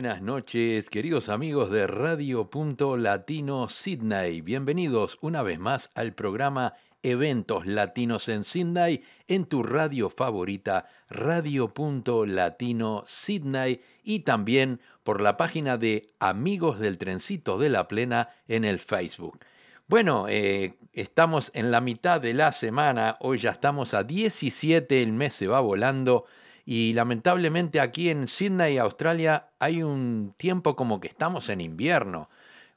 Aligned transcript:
Buenas 0.00 0.22
noches, 0.22 0.88
queridos 0.88 1.28
amigos 1.28 1.70
de 1.70 1.86
Radio 1.86 2.48
Punto 2.48 2.96
Latino 2.96 3.68
Sydney. 3.68 4.40
Bienvenidos 4.40 5.18
una 5.20 5.42
vez 5.42 5.58
más 5.58 5.90
al 5.94 6.14
programa 6.14 6.72
Eventos 7.02 7.66
Latinos 7.66 8.30
en 8.30 8.44
Sydney 8.44 9.04
en 9.28 9.44
tu 9.44 9.62
radio 9.62 10.08
favorita, 10.08 10.86
Radio 11.10 11.74
Punto 11.74 12.24
Latino 12.24 13.04
Sydney 13.06 13.82
y 14.02 14.20
también 14.20 14.80
por 15.02 15.20
la 15.20 15.36
página 15.36 15.76
de 15.76 16.14
Amigos 16.18 16.78
del 16.78 16.96
Trencito 16.96 17.58
de 17.58 17.68
la 17.68 17.86
Plena 17.86 18.30
en 18.48 18.64
el 18.64 18.78
Facebook. 18.78 19.40
Bueno, 19.86 20.28
eh, 20.30 20.78
estamos 20.94 21.50
en 21.52 21.70
la 21.70 21.82
mitad 21.82 22.22
de 22.22 22.32
la 22.32 22.52
semana, 22.52 23.18
hoy 23.20 23.36
ya 23.36 23.50
estamos 23.50 23.92
a 23.92 24.02
17, 24.02 25.02
el 25.02 25.12
mes 25.12 25.34
se 25.34 25.46
va 25.46 25.60
volando. 25.60 26.24
Y 26.72 26.92
lamentablemente 26.92 27.80
aquí 27.80 28.10
en 28.10 28.28
Sydney, 28.28 28.78
Australia, 28.78 29.48
hay 29.58 29.82
un 29.82 30.34
tiempo 30.36 30.76
como 30.76 31.00
que 31.00 31.08
estamos 31.08 31.48
en 31.48 31.60
invierno. 31.60 32.30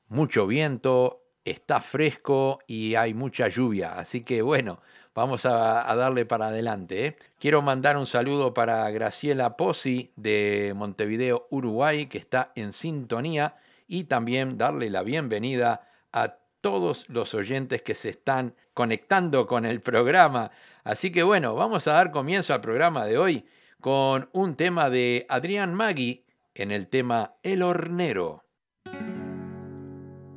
Mucho 0.08 0.48
viento, 0.48 1.22
está 1.46 1.80
fresco 1.80 2.58
y 2.66 2.96
hay 2.96 3.14
mucha 3.14 3.50
lluvia. 3.50 3.94
Así 3.94 4.22
que 4.22 4.42
bueno, 4.42 4.80
vamos 5.14 5.46
a, 5.46 5.96
darle 5.96 6.26
para 6.26 6.48
adelante. 6.48 7.06
¿eh? 7.06 7.18
Quiero 7.40 7.62
mandar 7.62 7.96
un 7.96 8.08
saludo 8.08 8.52
para 8.52 8.90
Graciela 8.90 9.56
Pozzi 9.56 10.12
de 10.16 10.74
Montevideo, 10.76 11.46
Uruguay, 11.52 12.08
que 12.08 12.18
está 12.18 12.52
en 12.56 12.74
sintonía. 12.74 13.58
Y 13.88 14.06
también 14.06 14.58
darle 14.58 14.90
la 14.90 15.04
bienvenida 15.04 15.88
a 16.12 16.38
todos 16.62 17.08
los 17.10 17.36
oyentes 17.36 17.84
que 17.84 17.94
se 17.94 18.10
están 18.10 18.56
conectando 18.74 19.46
con 19.46 19.68
el 19.68 19.82
programa. 19.82 20.50
Así 20.84 21.12
que 21.12 21.22
bueno, 21.22 21.54
vamos 21.54 21.88
a 21.88 21.94
dar 21.94 22.10
comienzo 22.10 22.56
al 22.56 22.62
programa 22.62 23.06
de 23.06 23.20
hoy 23.20 23.46
con 23.84 24.30
un 24.32 24.56
tema 24.56 24.90
de 24.90 25.26
Adrián 25.28 25.74
Magui 25.76 26.24
en 26.56 26.72
el 26.72 26.88
tema 26.88 27.34
El 27.44 27.62
Hornero. 27.62 28.46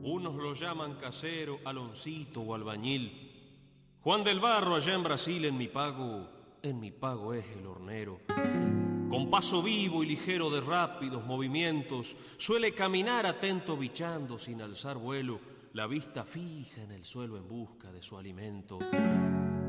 Unos 0.02 0.34
lo 0.34 0.52
llaman 0.52 0.96
casero, 0.96 1.60
aloncito 1.64 2.40
o 2.40 2.56
albañil. 2.56 3.92
Juan 4.00 4.24
del 4.24 4.40
Barro 4.40 4.74
allá 4.74 4.94
en 4.94 5.04
Brasil 5.04 5.44
en 5.44 5.56
mi 5.56 5.68
pago, 5.68 6.28
en 6.60 6.80
mi 6.80 6.90
pago 6.90 7.34
es 7.34 7.46
el 7.56 7.68
hornero. 7.68 8.22
Con 9.08 9.30
paso 9.30 9.62
vivo 9.62 10.02
y 10.02 10.06
ligero 10.06 10.50
de 10.50 10.60
rápidos 10.60 11.24
movimientos, 11.24 12.16
suele 12.38 12.74
caminar 12.74 13.26
atento 13.26 13.76
bichando 13.76 14.40
sin 14.40 14.60
alzar 14.60 14.96
vuelo, 14.96 15.38
la 15.72 15.86
vista 15.86 16.24
fija 16.24 16.82
en 16.82 16.90
el 16.90 17.04
suelo 17.04 17.36
en 17.36 17.46
busca 17.46 17.92
de 17.92 18.02
su 18.02 18.18
alimento. 18.18 18.80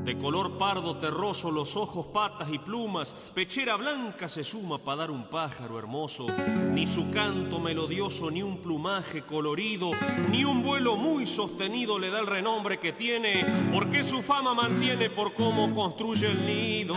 De 0.08 0.16
color 0.16 0.56
pardo 0.56 0.96
terroso 0.96 1.50
los 1.50 1.76
ojos, 1.76 2.06
patas 2.06 2.48
y 2.50 2.58
plumas, 2.58 3.14
pechera 3.34 3.76
blanca 3.76 4.26
se 4.26 4.42
suma 4.42 4.78
para 4.78 5.00
dar 5.00 5.10
un 5.10 5.28
pájaro 5.28 5.78
hermoso. 5.78 6.24
Ni 6.72 6.86
su 6.86 7.10
canto 7.10 7.58
melodioso, 7.58 8.30
ni 8.30 8.42
un 8.42 8.56
plumaje 8.56 9.20
colorido, 9.20 9.90
ni 10.30 10.46
un 10.46 10.62
vuelo 10.62 10.96
muy 10.96 11.26
sostenido 11.26 11.98
le 11.98 12.08
da 12.08 12.20
el 12.20 12.26
renombre 12.26 12.78
que 12.78 12.94
tiene, 12.94 13.44
porque 13.70 14.02
su 14.02 14.22
fama 14.22 14.54
mantiene 14.54 15.10
por 15.10 15.34
cómo 15.34 15.74
construye 15.74 16.30
el 16.30 16.46
nido. 16.46 16.96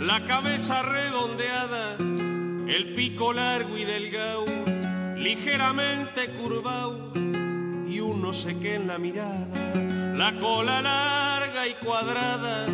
La 0.00 0.24
cabeza 0.24 0.80
redondeada, 0.80 1.96
el 1.98 2.94
pico 2.96 3.34
largo 3.34 3.76
y 3.76 3.84
delgado, 3.84 4.46
ligeramente 5.18 6.30
curvado, 6.30 7.12
y 7.96 8.00
uno 8.00 8.34
se 8.34 8.58
queda 8.58 8.76
en 8.76 8.86
la 8.88 8.98
mirada. 8.98 9.46
La 10.14 10.38
cola 10.38 10.82
larga 10.82 11.66
y 11.66 11.74
cuadrada, 11.82 12.66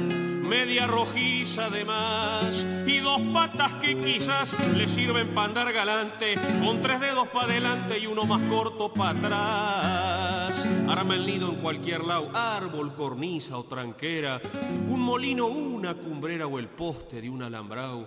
media 0.53 0.87
rojiza 0.87 1.65
además, 1.65 2.67
y 2.87 2.99
dos 2.99 3.23
patas 3.33 3.73
que 3.77 3.99
quizás 3.99 4.55
le 4.77 4.87
sirven 4.87 5.29
para 5.29 5.49
andar 5.49 5.73
galante, 5.73 6.35
con 6.63 6.83
tres 6.83 7.01
dedos 7.01 7.29
para 7.29 7.47
adelante 7.47 7.99
y 7.99 8.07
uno 8.07 8.27
más 8.27 8.43
corto 8.51 8.93
para 8.93 9.19
atrás. 9.19 10.69
Arma 10.87 11.15
el 11.15 11.27
nido 11.27 11.49
en 11.49 11.57
cualquier 11.57 12.05
lado, 12.05 12.31
árbol, 12.35 12.95
cornisa 12.95 13.57
o 13.57 13.65
tranquera, 13.65 14.43
un 14.89 15.01
molino, 15.01 15.47
una 15.47 15.95
cumbrera 15.95 16.47
o 16.47 16.59
el 16.59 16.69
poste 16.69 17.23
de 17.23 17.31
un 17.31 17.43
alambrado. 17.43 18.05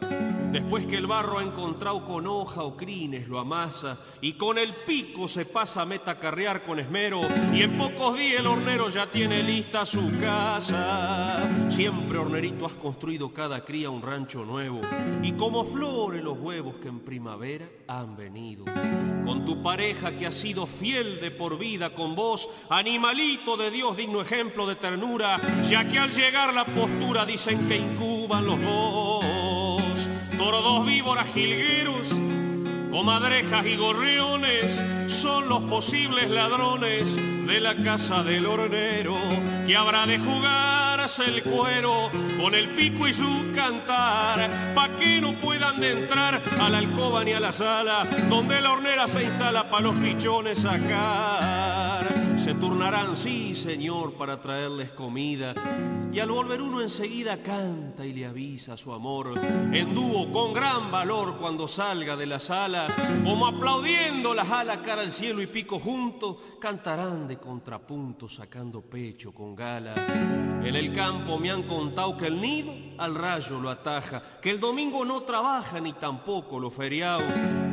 Después 0.51 0.85
que 0.85 0.97
el 0.97 1.07
barro 1.07 1.39
ha 1.39 1.43
encontrado 1.43 2.05
con 2.05 2.27
hoja 2.27 2.61
o 2.61 2.77
crines, 2.77 3.27
lo 3.27 3.39
amasa 3.39 3.97
y 4.21 4.33
con 4.33 4.59
el 4.59 4.75
pico 4.85 5.27
se 5.27 5.45
pasa 5.45 5.81
a 5.81 5.85
metacarrear 5.85 6.63
con 6.63 6.79
esmero. 6.79 7.21
Y 7.51 7.63
en 7.63 7.75
pocos 7.75 8.19
días 8.19 8.41
el 8.41 8.47
hornero 8.47 8.89
ya 8.89 9.09
tiene 9.09 9.41
lista 9.41 9.83
su 9.83 10.11
casa. 10.19 11.39
Siempre 11.69 12.19
has 12.35 12.73
construido 12.73 13.33
cada 13.33 13.63
cría 13.63 13.89
un 13.89 14.01
rancho 14.01 14.43
nuevo. 14.43 14.81
Y 15.23 15.31
como 15.33 15.63
flores 15.63 16.21
los 16.21 16.37
huevos 16.37 16.75
que 16.81 16.89
en 16.89 16.99
primavera 16.99 17.69
han 17.87 18.17
venido. 18.17 18.65
Con 19.25 19.45
tu 19.45 19.63
pareja 19.63 20.17
que 20.17 20.27
ha 20.27 20.31
sido 20.31 20.67
fiel 20.67 21.21
de 21.21 21.31
por 21.31 21.57
vida 21.57 21.95
con 21.95 22.13
vos, 22.13 22.49
animalito 22.69 23.55
de 23.55 23.71
Dios, 23.71 23.95
digno 23.95 24.21
ejemplo 24.21 24.67
de 24.67 24.75
ternura, 24.75 25.37
ya 25.69 25.87
que 25.87 25.97
al 25.97 26.11
llegar 26.11 26.53
la 26.53 26.65
postura 26.65 27.25
dicen 27.25 27.67
que 27.67 27.77
incuban 27.77 28.45
los 28.45 28.59
dos 28.61 30.09
tordos 30.37 30.85
víboras 30.85 31.33
jilgueros, 31.33 32.09
comadrejas 32.91 33.65
y 33.65 33.77
gorriones 33.77 34.83
son 35.07 35.47
los 35.47 35.63
posibles 35.63 36.29
ladrones 36.29 37.15
de 37.47 37.61
la 37.61 37.75
casa 37.77 38.23
del 38.23 38.45
hornero 38.45 39.15
que 39.65 39.75
habrá 39.75 40.05
de 40.05 40.19
el 41.05 41.43
cuero 41.43 42.09
con 42.41 42.55
el 42.55 42.69
pico 42.69 43.07
y 43.07 43.13
su 43.13 43.51
cantar 43.53 44.49
pa' 44.73 44.89
que 44.97 45.21
no 45.21 45.37
puedan 45.37 45.79
de 45.79 45.91
entrar 45.91 46.41
a 46.59 46.67
la 46.67 46.79
alcoba 46.79 47.23
ni 47.23 47.31
a 47.31 47.39
la 47.39 47.53
sala 47.53 48.01
donde 48.27 48.59
la 48.59 48.71
hornera 48.71 49.07
se 49.07 49.23
instala 49.23 49.69
pa' 49.69 49.81
los 49.81 49.93
pichones 49.97 50.57
sacar 50.63 51.54
se 52.45 52.53
turnarán, 52.53 53.15
sí, 53.15 53.55
señor, 53.55 54.13
para 54.13 54.39
traerles 54.39 54.91
comida. 54.91 55.55
Y 56.13 56.19
al 56.19 56.29
volver 56.29 56.61
uno 56.61 56.79
enseguida 56.79 57.41
canta 57.41 58.05
y 58.05 58.13
le 58.13 58.27
avisa 58.27 58.77
su 58.77 58.93
amor, 58.93 59.33
en 59.73 59.95
dúo 59.95 60.31
con 60.31 60.53
gran 60.53 60.91
valor 60.91 61.37
cuando 61.39 61.67
salga 61.67 62.15
de 62.15 62.27
la 62.27 62.37
sala, 62.37 62.85
como 63.23 63.47
aplaudiendo 63.47 64.35
las 64.35 64.47
alas 64.51 64.81
cara 64.85 65.01
al 65.01 65.09
cielo 65.09 65.41
y 65.41 65.47
pico 65.47 65.79
junto, 65.79 66.59
cantarán 66.61 67.27
de 67.27 67.37
contrapunto 67.37 68.29
sacando 68.29 68.79
pecho 68.83 69.33
con 69.33 69.55
gala. 69.55 69.95
En 70.63 70.75
el 70.75 70.93
campo 70.93 71.39
me 71.39 71.49
han 71.49 71.63
contado 71.63 72.15
que 72.15 72.27
el 72.27 72.39
nido 72.39 72.84
al 72.97 73.15
rayo 73.15 73.59
lo 73.59 73.69
ataja, 73.69 74.21
que 74.41 74.49
el 74.49 74.59
domingo 74.59 75.05
no 75.05 75.21
trabaja 75.21 75.79
ni 75.79 75.93
tampoco 75.93 76.59
lo 76.59 76.69
feriado, 76.69 77.23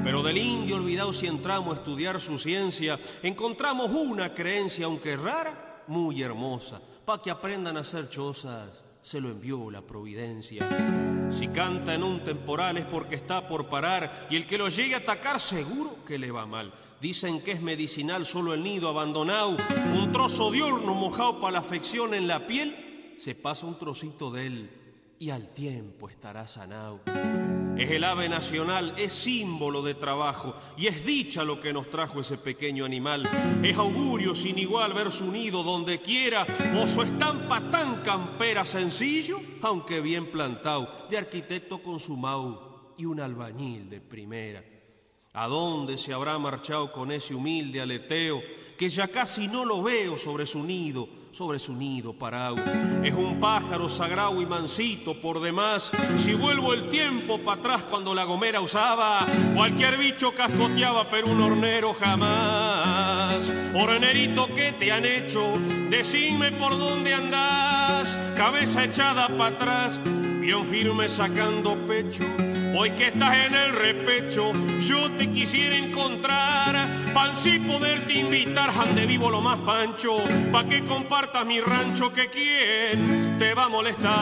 pero 0.02 0.22
del 0.22 0.38
indio 0.38 0.76
olvidado 0.76 1.12
si 1.12 1.26
entramos 1.26 1.70
a 1.72 1.80
estudiar 1.80 2.20
su 2.20 2.38
ciencia, 2.38 2.98
encontramos 3.22 3.90
una 3.90 4.34
creencia 4.34 4.86
aunque 4.86 5.16
rara, 5.16 5.84
muy 5.86 6.22
hermosa. 6.22 6.80
Pa' 7.04 7.20
que 7.20 7.30
aprendan 7.30 7.76
a 7.76 7.80
hacer 7.80 8.08
chozas, 8.08 8.84
se 9.00 9.20
lo 9.20 9.28
envió 9.28 9.70
la 9.70 9.82
providencia. 9.82 10.66
Si 11.30 11.48
canta 11.48 11.94
en 11.94 12.02
un 12.02 12.22
temporal 12.22 12.76
es 12.76 12.84
porque 12.84 13.16
está 13.16 13.46
por 13.48 13.66
parar 13.66 14.28
y 14.30 14.36
el 14.36 14.46
que 14.46 14.58
lo 14.58 14.68
llegue 14.68 14.94
a 14.94 14.98
atacar 14.98 15.40
seguro 15.40 16.04
que 16.06 16.18
le 16.18 16.30
va 16.30 16.46
mal. 16.46 16.72
Dicen 17.00 17.42
que 17.42 17.52
es 17.52 17.60
medicinal 17.60 18.24
solo 18.24 18.54
el 18.54 18.62
nido 18.62 18.88
abandonado, 18.88 19.56
un 19.92 20.12
trozo 20.12 20.52
de 20.52 20.62
horno 20.62 20.94
mojado 20.94 21.40
para 21.40 21.54
la 21.54 21.58
afección 21.58 22.14
en 22.14 22.28
la 22.28 22.46
piel, 22.46 23.14
se 23.18 23.34
pasa 23.34 23.66
un 23.66 23.76
trocito 23.76 24.30
de 24.30 24.46
él 24.46 24.81
y 25.22 25.30
al 25.30 25.52
tiempo 25.52 26.08
estará 26.08 26.48
sanado. 26.48 27.02
Es 27.78 27.88
el 27.92 28.02
ave 28.02 28.28
nacional, 28.28 28.92
es 28.96 29.12
símbolo 29.12 29.80
de 29.80 29.94
trabajo 29.94 30.56
y 30.76 30.88
es 30.88 31.06
dicha 31.06 31.44
lo 31.44 31.60
que 31.60 31.72
nos 31.72 31.88
trajo 31.90 32.18
ese 32.18 32.38
pequeño 32.38 32.84
animal. 32.84 33.22
Es 33.62 33.78
augurio 33.78 34.34
sin 34.34 34.58
igual 34.58 34.94
ver 34.94 35.12
su 35.12 35.30
nido 35.30 35.62
donde 35.62 36.00
quiera 36.00 36.44
o 36.76 36.88
su 36.88 37.02
estampa 37.02 37.70
tan 37.70 38.02
campera 38.02 38.64
sencillo, 38.64 39.38
aunque 39.62 40.00
bien 40.00 40.26
plantado, 40.32 41.06
de 41.08 41.18
arquitecto 41.18 41.80
consumado 41.80 42.94
y 42.98 43.04
un 43.04 43.20
albañil 43.20 43.88
de 43.88 44.00
primera. 44.00 44.64
¿A 45.34 45.46
dónde 45.46 45.98
se 45.98 46.12
habrá 46.12 46.36
marchado 46.40 46.90
con 46.90 47.12
ese 47.12 47.32
humilde 47.32 47.80
aleteo 47.80 48.42
que 48.76 48.88
ya 48.88 49.06
casi 49.06 49.46
no 49.46 49.64
lo 49.64 49.84
veo 49.84 50.18
sobre 50.18 50.46
su 50.46 50.64
nido? 50.64 51.21
Sobre 51.32 51.58
su 51.58 51.74
nido 51.74 52.12
parado. 52.12 52.56
Es 53.02 53.14
un 53.14 53.40
pájaro 53.40 53.88
sagrado 53.88 54.40
y 54.40 54.46
mansito 54.46 55.20
por 55.20 55.40
demás. 55.40 55.90
Si 56.18 56.34
vuelvo 56.34 56.74
el 56.74 56.90
tiempo 56.90 57.38
para 57.38 57.60
atrás 57.60 57.82
cuando 57.90 58.14
la 58.14 58.24
gomera 58.24 58.60
usaba, 58.60 59.26
cualquier 59.54 59.96
bicho 59.96 60.34
cascoteaba, 60.34 61.08
pero 61.08 61.28
un 61.28 61.40
hornero 61.40 61.94
jamás. 61.94 63.50
Hornerito, 63.74 64.46
¿qué 64.54 64.72
te 64.72 64.92
han 64.92 65.06
hecho? 65.06 65.54
Decime 65.90 66.52
por 66.52 66.78
dónde 66.78 67.14
andás, 67.14 68.16
cabeza 68.36 68.84
echada 68.84 69.28
para 69.28 69.56
atrás, 69.56 70.00
bien 70.40 70.64
firme 70.66 71.08
sacando 71.08 71.76
pecho 71.86 72.24
Hoy 72.74 72.90
que 72.92 73.08
estás 73.08 73.36
en 73.36 73.54
el 73.54 73.72
repecho, 73.74 74.52
yo 74.80 75.10
te 75.18 75.30
quisiera 75.30 75.76
encontrar, 75.76 76.86
pan 77.12 77.36
sí 77.36 77.58
poderte 77.58 78.14
invitar, 78.14 78.70
ande 78.70 79.04
vivo 79.04 79.30
lo 79.30 79.42
más 79.42 79.60
pancho, 79.60 80.16
pa' 80.50 80.66
que 80.66 80.82
compartas 80.82 81.44
mi 81.44 81.60
rancho, 81.60 82.10
que 82.10 82.30
quien 82.30 83.36
te 83.38 83.52
va 83.52 83.64
a 83.64 83.68
molestar. 83.68 84.12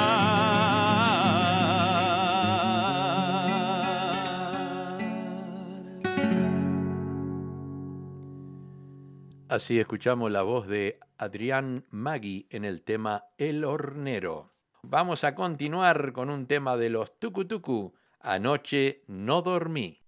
Así 9.49 9.79
escuchamos 9.79 10.31
la 10.31 10.43
voz 10.43 10.67
de 10.67 10.99
Adrián 11.19 11.85
Maggi 11.91 12.47
en 12.51 12.65
el 12.65 12.83
tema 12.83 13.27
El 13.39 13.65
Hornero. 13.65 14.53
Vamos 14.83 15.25
a 15.25 15.35
continuar 15.35 16.13
con 16.13 16.31
un 16.31 16.47
tema 16.47 16.77
de 16.77 16.89
los 16.89 17.19
Tucutucu, 17.19 17.95
Anoche 18.23 19.03
no 19.09 19.41
dormí. 19.41 19.99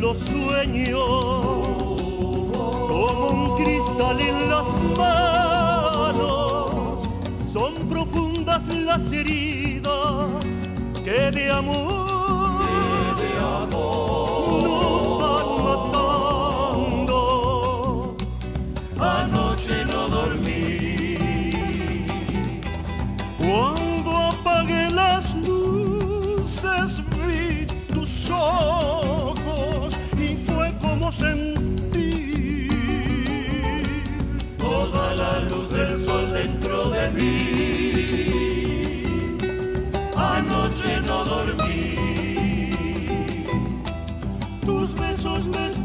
Los 0.00 0.18
sueños 0.18 1.08
como 2.52 3.28
un 3.28 3.56
cristal 3.64 4.20
en 4.20 4.48
las 4.48 4.66
manos. 4.96 6.70
Son 7.48 7.74
profundas 7.88 8.68
las 8.68 9.10
heridas 9.12 10.28
que 11.04 11.30
de 11.30 11.50
amor, 11.50 12.64
que 13.16 13.22
de 13.22 13.38
amor 13.38 14.33
Tus 45.34 45.83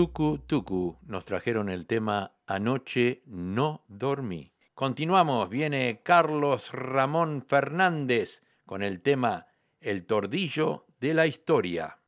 Tucu 0.00 0.38
Tucu 0.46 0.96
nos 1.08 1.26
trajeron 1.26 1.68
el 1.68 1.86
tema 1.86 2.32
Anoche 2.46 3.20
no 3.26 3.84
dormí. 3.86 4.50
Continuamos, 4.72 5.50
viene 5.50 6.00
Carlos 6.02 6.72
Ramón 6.72 7.44
Fernández 7.46 8.42
con 8.64 8.82
el 8.82 9.02
tema 9.02 9.48
El 9.78 10.06
tordillo 10.06 10.86
de 11.00 11.12
la 11.12 11.26
historia. 11.26 11.98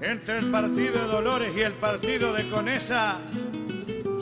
Entre 0.00 0.38
el 0.38 0.50
partido 0.50 0.94
de 0.94 1.12
Dolores 1.12 1.54
y 1.54 1.60
el 1.60 1.74
partido 1.74 2.32
de 2.32 2.48
Conesa, 2.48 3.20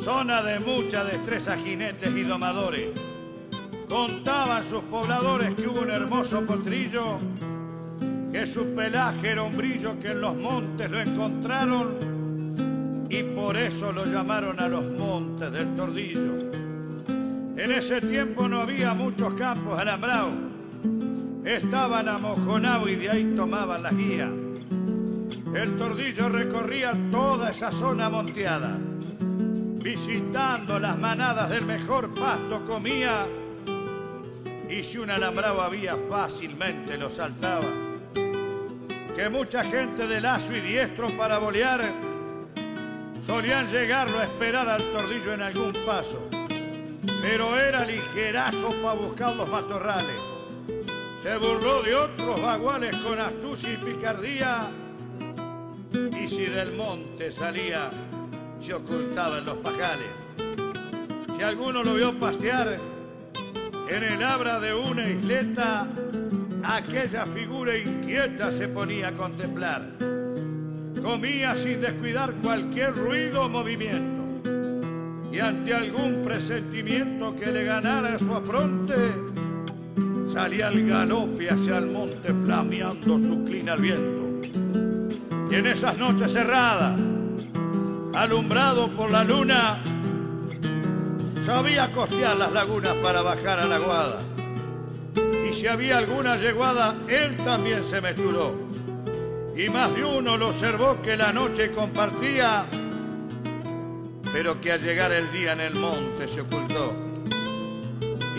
zona 0.01 0.43
de 0.43 0.59
mucha 0.59 1.05
destreza 1.05 1.57
jinetes 1.57 2.17
y 2.17 2.25
domadores. 2.25 2.91
Contaban 3.89 4.67
sus 4.67 4.83
pobladores 4.83 5.55
que 5.55 5.69
hubo 5.69 5.83
un 5.83 5.91
hermoso 5.93 6.45
potrillo 6.45 7.21
que 8.33 8.47
su 8.47 8.75
pelaje 8.75 9.31
era 9.31 9.43
un 9.43 9.57
brillo 9.57 9.99
que 9.99 10.13
en 10.13 10.21
los 10.21 10.37
montes 10.37 10.89
lo 10.91 11.01
encontraron 11.01 13.07
y 13.09 13.23
por 13.25 13.57
eso 13.57 13.93
lo 13.93 14.07
llamaron 14.07 14.61
a 14.61 14.69
los 14.69 14.85
montes 14.93 15.51
del 15.51 15.75
Tordillo. 15.75 16.51
En 17.57 17.73
ese 17.73 18.01
tiempo 18.01 18.47
no 18.47 18.61
había 18.61 18.95
muchos 18.95 19.35
campos 19.35 19.77
alambrados, 19.79 20.33
estaban 21.45 22.09
amojonados 22.09 22.91
y 22.91 22.97
de 22.97 23.11
ahí 23.11 23.35
tomaban 23.37 23.83
la 23.83 23.91
guía. 23.91 24.31
El 25.53 25.77
Tordillo 25.77 26.29
recorría 26.29 26.97
toda 27.11 27.51
esa 27.51 27.73
zona 27.73 28.09
monteada, 28.09 28.79
visitando 29.83 30.79
las 30.79 30.97
manadas 30.97 31.51
del 31.51 31.67
mejor 31.67 32.15
pasto 32.15 32.65
comía 32.65 33.27
y 34.69 34.85
si 34.85 34.99
un 34.99 35.11
alambrado 35.11 35.63
había 35.63 35.97
fácilmente 36.09 36.97
lo 36.97 37.11
saltaba 37.11 37.90
que 39.17 39.29
mucha 39.29 39.65
gente 39.65 40.07
de 40.07 40.21
lazo 40.21 40.55
y 40.55 40.61
diestro 40.61 41.17
para 41.17 41.39
bolear 41.39 41.93
solían 43.27 43.69
llegarlo 43.71 44.19
a 44.19 44.25
esperar 44.25 44.69
al 44.69 44.83
tordillo 44.93 45.35
en 45.35 45.43
algún 45.43 45.73
paso, 45.85 46.29
pero 47.23 47.59
era 47.59 47.85
ligerazo 47.85 48.71
para 48.83 48.95
buscar 48.95 49.37
los 49.37 49.49
matorrales. 49.49 50.17
Se 51.23 51.37
burló 51.37 51.83
de 51.83 51.95
otros 51.95 52.41
baguales 52.41 52.97
con 52.97 53.21
astucia 53.21 53.73
y 53.73 53.77
picardía, 53.77 54.71
y 56.19 56.29
si 56.29 56.47
del 56.47 56.73
monte 56.73 57.31
salía, 57.31 57.91
se 58.61 58.75
ocultaba 58.75 59.39
en 59.39 59.45
los 59.45 59.59
pajales. 59.59 60.09
Si 61.37 61.43
alguno 61.43 61.83
lo 61.83 61.95
vio 61.95 62.19
pastear 62.19 62.79
en 63.89 64.05
el 64.05 64.23
abra 64.23 64.61
de 64.61 64.73
una 64.73 65.09
isleta, 65.09 65.89
aquella 66.65 67.27
figura 67.27 67.77
inquieta 67.77 68.51
se 68.51 68.69
ponía 68.69 69.09
a 69.09 69.13
contemplar. 69.13 69.83
Comía 71.03 71.57
sin 71.57 71.81
descuidar 71.81 72.33
cualquier 72.43 72.95
ruido 72.95 73.45
o 73.45 73.49
movimiento. 73.49 74.21
Y 75.33 75.39
ante 75.39 75.73
algún 75.73 76.23
presentimiento 76.25 77.35
que 77.37 77.47
le 77.47 77.65
ganara 77.65 78.19
su 78.19 78.35
afronte, 78.35 78.95
salía 80.33 80.69
al 80.69 80.87
galope 80.87 81.49
hacia 81.49 81.79
el 81.79 81.87
monte 81.87 82.35
flameando 82.45 83.19
su 83.19 83.45
clina 83.45 83.73
al 83.75 83.81
viento. 83.81 84.49
Y 85.51 85.55
en 85.55 85.67
esas 85.67 85.97
noches 85.99 86.33
cerradas, 86.33 87.01
alumbrado 88.15 88.89
por 88.91 89.11
la 89.11 89.25
luna, 89.25 89.83
sabía 91.45 91.91
costear 91.93 92.37
las 92.37 92.53
lagunas 92.53 92.95
para 92.97 93.23
bajar 93.23 93.61
a 93.61 93.67
la 93.67 93.79
guada. 93.79 94.23
Si 95.61 95.67
había 95.67 95.99
alguna 95.99 96.39
yeguada, 96.39 96.97
él 97.07 97.37
también 97.37 97.85
se 97.85 98.01
mesturó. 98.01 98.55
Y 99.55 99.69
más 99.69 99.95
de 99.95 100.03
uno 100.03 100.39
lo 100.39 100.49
observó 100.49 101.03
que 101.03 101.19
la 101.19 101.35
noche 101.35 101.71
compartía, 101.71 102.65
pero 104.33 104.59
que 104.59 104.73
al 104.73 104.81
llegar 104.81 105.13
el 105.13 105.31
día 105.31 105.53
en 105.53 105.61
el 105.61 105.75
monte 105.75 106.29
se 106.29 106.41
ocultó. 106.41 106.95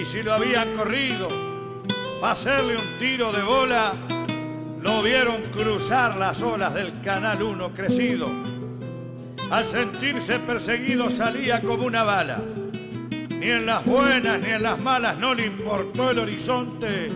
Y 0.01 0.03
si 0.03 0.23
lo 0.23 0.33
habían 0.33 0.73
corrido, 0.73 1.27
para 2.19 2.33
hacerle 2.33 2.77
un 2.77 2.97
tiro 2.97 3.31
de 3.31 3.43
bola, 3.43 3.93
lo 4.81 5.03
vieron 5.03 5.43
cruzar 5.51 6.17
las 6.17 6.41
olas 6.41 6.73
del 6.73 7.01
Canal 7.01 7.43
1 7.43 7.71
crecido. 7.75 8.31
Al 9.51 9.65
sentirse 9.65 10.39
perseguido 10.39 11.07
salía 11.11 11.61
como 11.61 11.85
una 11.85 12.01
bala. 12.01 12.39
Ni 13.41 13.49
en 13.49 13.65
las 13.65 13.83
buenas 13.83 14.39
ni 14.39 14.49
en 14.49 14.61
las 14.61 14.79
malas 14.79 15.17
no 15.17 15.33
le 15.33 15.47
importó 15.47 16.11
el 16.11 16.19
horizonte 16.19 17.09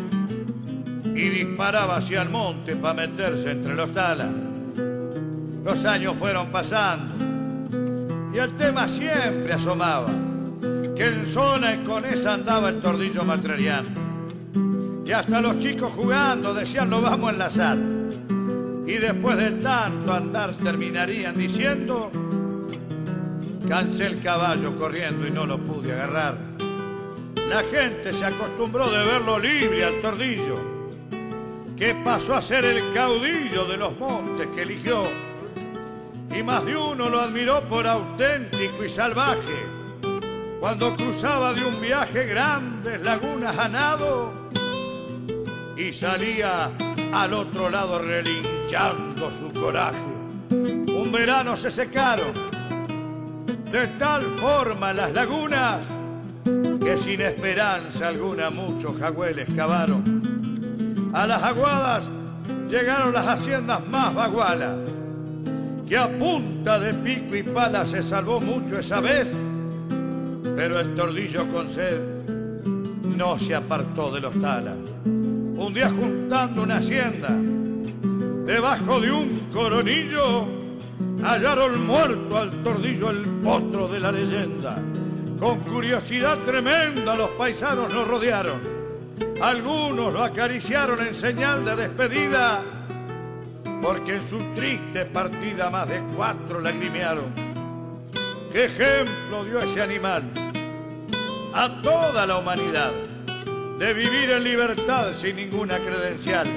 y 1.14 1.30
disparaba 1.30 1.98
hacia 1.98 2.24
el 2.24 2.30
monte 2.30 2.76
para 2.76 2.96
meterse 2.96 3.52
entre 3.52 3.76
los 3.76 3.94
talas. 3.94 4.30
Los 5.64 5.86
años 5.86 6.16
fueron 6.18 6.48
pasando 6.48 7.14
y 8.34 8.40
el 8.40 8.58
tema 8.58 8.88
siempre 8.88 9.54
asomaba, 9.54 10.08
que 10.96 11.06
en 11.06 11.28
zona 11.28 11.76
y 11.76 11.84
con 11.84 12.04
esa 12.06 12.34
andaba 12.34 12.70
el 12.70 12.80
tordillo 12.80 13.24
materiano. 13.24 13.90
Y 15.06 15.12
hasta 15.12 15.40
los 15.40 15.60
chicos 15.60 15.94
jugando 15.94 16.56
decían 16.56 16.90
lo 16.90 17.04
vamos 17.04 17.30
a 17.30 17.34
enlazar. 17.34 17.78
Y 18.88 18.94
después 18.94 19.38
de 19.38 19.52
tanto 19.62 20.12
andar 20.12 20.54
terminarían 20.54 21.38
diciendo, 21.38 22.10
cansé 23.68 24.08
el 24.08 24.20
caballo 24.22 24.76
corriendo 24.76 25.28
y 25.28 25.32
no 25.32 25.46
lo 25.46 25.58
pude 25.58 25.94
agarrar. 25.94 26.38
La 27.50 27.64
gente 27.64 28.12
se 28.14 28.26
acostumbró 28.26 28.90
de 28.90 29.06
verlo 29.06 29.40
libre 29.40 29.86
al 29.86 30.02
tordillo, 30.02 30.60
que 31.76 31.94
pasó 32.04 32.36
a 32.36 32.42
ser 32.42 32.66
el 32.66 32.94
caudillo 32.94 33.66
de 33.66 33.78
los 33.78 33.98
montes 34.00 34.48
que 34.48 34.64
eligió. 34.64 35.04
Y 36.36 36.44
más 36.44 36.66
de 36.66 36.76
uno 36.76 37.10
lo 37.10 37.22
admiró 37.22 37.62
por 37.68 37.88
auténtico 37.88 38.84
y 38.84 38.90
salvaje, 38.90 39.66
cuando 40.60 40.94
cruzaba 40.96 41.54
de 41.54 41.66
un 41.66 41.80
viaje 41.80 42.26
grandes 42.26 43.02
lagunas 43.02 43.58
a 43.58 43.68
nado 43.68 44.50
y 45.78 45.94
salía 45.94 46.72
al 47.14 47.34
otro 47.34 47.70
lado 47.70 48.00
relinchando 48.00 49.32
su 49.32 49.54
coraje. 49.54 50.00
Un 50.50 51.12
verano 51.12 51.56
se 51.56 51.70
secaron 51.70 52.55
de 53.72 53.88
tal 54.00 54.38
forma 54.38 54.94
las 54.94 55.14
lagunas 55.14 55.78
que 56.82 56.98
sin 56.98 57.22
esperanza 57.22 58.10
alguna 58.10 58.50
muchos 58.50 58.98
jagüeles 58.98 59.48
cavaron. 59.56 61.12
A 61.14 61.26
las 61.26 61.44
aguadas 61.44 62.10
llegaron 62.70 63.14
las 63.14 63.28
haciendas 63.28 63.86
más 63.88 64.14
bagualas, 64.14 64.78
que 65.88 65.98
a 65.98 66.08
punta 66.08 66.80
de 66.80 66.94
pico 66.94 67.36
y 67.36 67.44
pala 67.44 67.86
se 67.86 68.04
salvó 68.04 68.40
mucho 68.40 68.80
esa 68.80 69.02
vez, 69.02 69.34
pero 70.56 70.80
el 70.80 70.96
tordillo 70.96 71.48
con 71.48 71.70
sed 71.70 72.00
no 73.18 73.40
se 73.40 73.56
apartó 73.56 74.12
de 74.12 74.22
los 74.22 74.40
talas 74.42 74.76
un 75.58 75.74
día 75.74 75.90
juntando 75.90 76.64
una 76.64 76.78
hacienda, 76.78 77.30
debajo 78.46 79.00
de 79.00 79.12
un 79.12 79.48
coronillo, 79.54 80.46
hallaron 81.24 81.86
muerto 81.86 82.38
al 82.38 82.64
tordillo 82.64 83.10
el 83.10 83.24
potro 83.44 83.88
de 83.88 84.00
la 84.00 84.12
leyenda. 84.12 84.78
Con 85.40 85.60
curiosidad 85.60 86.38
tremenda 86.40 87.16
los 87.16 87.30
paisanos 87.32 87.92
lo 87.94 88.06
rodearon. 88.06 88.62
Algunos 89.42 90.14
lo 90.14 90.24
acariciaron 90.24 91.06
en 91.06 91.14
señal 91.14 91.66
de 91.66 91.76
despedida, 91.76 92.64
porque 93.82 94.16
en 94.16 94.28
su 94.28 94.40
triste 94.54 95.06
partida 95.06 95.70
más 95.70 95.90
de 95.90 96.02
cuatro 96.16 96.60
lagrimearon. 96.60 97.34
¿Qué 98.52 98.66
ejemplo 98.66 99.44
dio 99.44 99.60
ese 99.60 99.82
animal 99.82 100.24
a 101.54 101.82
toda 101.82 102.26
la 102.26 102.38
humanidad? 102.38 102.92
de 103.80 103.94
vivir 103.94 104.32
en 104.32 104.44
libertad 104.44 105.12
sin 105.14 105.36
ninguna 105.36 105.80
credencial. 105.80 106.48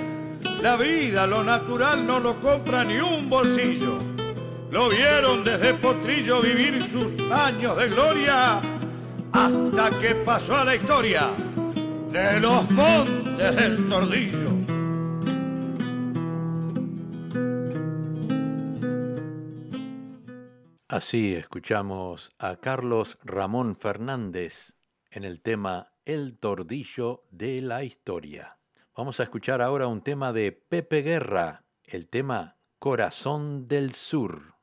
La 0.63 0.77
vida, 0.77 1.27
lo 1.27 1.43
natural, 1.43 2.07
no 2.07 2.21
lo 2.21 2.41
compra 2.41 2.85
ni 2.85 2.99
un 2.99 3.29
bolsillo. 3.29 3.99
Lo 4.71 4.91
vieron 4.91 5.45
desde 5.45 5.75
Potrillo 5.75 6.43
vivir 6.43 6.83
sus 6.83 7.13
años 7.33 7.77
de 7.77 7.89
gloria 7.89 8.61
hasta 9.33 9.99
que 9.99 10.15
pasó 10.15 10.57
a 10.57 10.65
la 10.65 10.77
historia 10.77 11.31
de 12.13 12.41
los 12.41 12.71
montes 12.71 13.57
del 13.57 13.89
Tordillo. 13.89 14.49
Así 20.89 21.35
escuchamos 21.35 22.33
a 22.39 22.57
Carlos 22.57 23.19
Ramón 23.23 23.77
Fernández 23.77 24.75
en 25.11 25.25
el 25.25 25.41
tema 25.41 25.93
el 26.05 26.39
tordillo 26.39 27.25
de 27.31 27.61
la 27.61 27.85
historia. 27.85 28.59
Vamos 28.97 29.21
a 29.21 29.25
escuchar 29.25 29.63
ahora 29.63 29.87
un 29.87 30.03
tema 30.03 30.33
de 30.33 30.53
Pepe 30.53 31.03
Guerra, 31.03 31.65
el 31.85 32.09
tema 32.09 32.57
Corazón 32.79 33.69
del 33.69 33.95
Sur. 33.95 34.58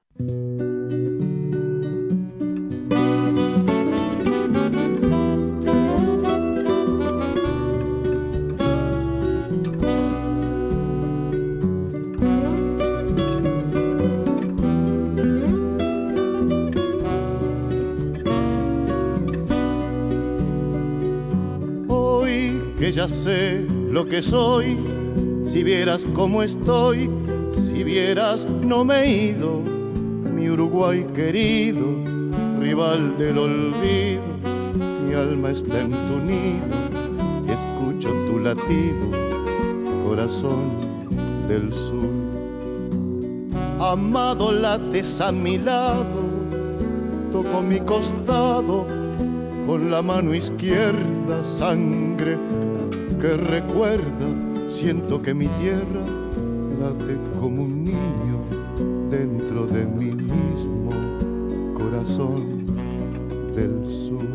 Ya 22.96 23.10
sé 23.10 23.68
lo 23.90 24.06
que 24.08 24.22
soy. 24.24 24.78
Si 25.44 25.64
vieras 25.64 26.08
cómo 26.14 26.44
estoy, 26.44 27.10
si 27.52 27.84
vieras 27.84 28.48
no 28.48 28.86
me 28.86 29.02
he 29.02 29.24
ido, 29.28 29.75
mi 30.46 30.52
Uruguay 30.52 31.04
querido, 31.16 32.00
rival 32.60 33.18
del 33.18 33.36
olvido, 33.40 34.22
mi 35.04 35.14
alma 35.16 35.50
está 35.50 35.82
en 35.82 35.90
tu 35.90 36.20
nido 36.20 37.48
y 37.48 37.52
escucho 37.52 38.10
tu 38.28 38.40
latido, 38.40 39.10
corazón 40.08 40.70
del 41.48 41.74
sur. 41.74 42.12
Amado 43.80 44.52
lates 44.52 45.20
a 45.20 45.32
mi 45.32 45.58
lado, 45.58 46.22
toco 47.32 47.64
mi 47.64 47.80
costado 47.80 48.86
con 49.66 49.90
la 49.90 50.04
mano 50.04 50.36
izquierda, 50.36 51.44
sangre 51.44 52.38
que 53.20 53.36
recuerda, 53.36 54.28
siento 54.68 55.20
que 55.24 55.34
mi 55.34 55.48
tierra 55.48 56.04
late 56.80 57.18
como 57.40 57.64
un 57.64 57.86
niño 57.86 58.35
corazón 62.18 62.66
del 63.56 63.86
sur. 63.94 64.26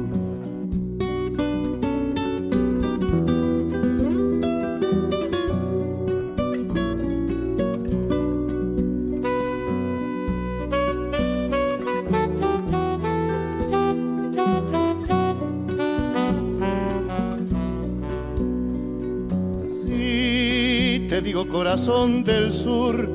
corazón 21.48 22.22
del 22.22 22.52
sur 22.52 23.08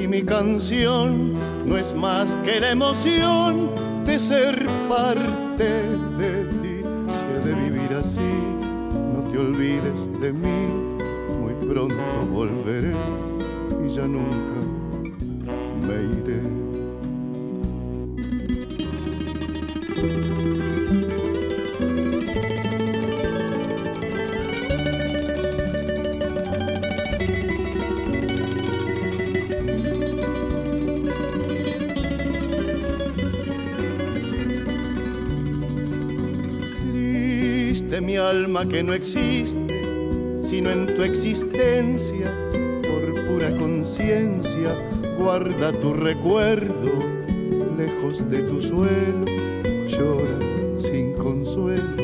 y 0.00 0.06
mi 0.06 0.22
canción 0.22 1.38
no 1.66 1.76
es 1.76 1.94
más 1.94 2.36
que 2.44 2.60
la 2.60 2.70
emoción 2.70 3.79
de 4.10 4.18
ser 4.18 4.66
parte 4.88 5.84
de 6.18 6.44
ti. 6.60 6.82
Si 7.08 7.24
he 7.32 7.38
de 7.46 7.54
vivir 7.54 7.94
así, 7.94 8.32
no 9.14 9.20
te 9.30 9.38
olvides 9.38 10.00
de 10.20 10.32
mí, 10.32 10.60
muy 11.40 11.54
pronto 11.68 12.26
volveré 12.32 12.92
y 13.84 13.88
ya 13.88 14.08
nunca 14.08 14.59
que 38.70 38.84
no 38.84 38.92
existe, 38.92 40.40
sino 40.42 40.70
en 40.70 40.86
tu 40.86 41.02
existencia, 41.02 42.32
por 42.82 43.26
pura 43.26 43.50
conciencia, 43.58 44.70
guarda 45.18 45.72
tu 45.72 45.92
recuerdo, 45.92 46.92
lejos 47.76 48.30
de 48.30 48.38
tu 48.42 48.62
suelo, 48.62 49.24
llora 49.88 50.38
sin 50.76 51.14
consuelo, 51.14 51.96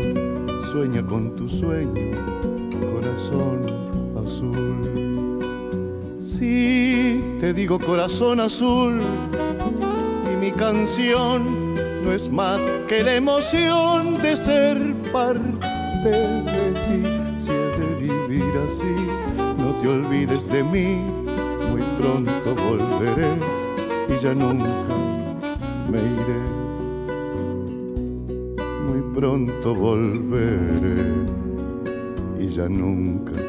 sueña 0.72 1.06
con 1.06 1.36
tu 1.36 1.48
sueño, 1.48 2.16
corazón 2.92 3.66
azul. 4.16 5.38
Sí, 6.20 7.22
te 7.40 7.54
digo 7.54 7.78
corazón 7.78 8.40
azul, 8.40 9.00
y 10.32 10.36
mi 10.36 10.50
canción 10.50 11.74
no 12.02 12.12
es 12.12 12.28
más 12.28 12.60
que 12.88 13.04
la 13.04 13.14
emoción 13.14 14.20
de 14.20 14.36
ser 14.36 14.96
parte 15.12 16.55
no 19.58 19.78
te 19.80 19.88
olvides 19.88 20.46
de 20.46 20.64
mí. 20.64 21.04
Muy 21.70 21.82
pronto 21.98 22.54
volveré 22.54 23.36
y 24.08 24.18
ya 24.20 24.34
nunca 24.34 24.94
me 25.90 25.98
iré. 25.98 26.42
Muy 28.86 29.00
pronto 29.14 29.74
volveré 29.74 31.26
y 32.38 32.46
ya 32.48 32.68
nunca 32.68 33.45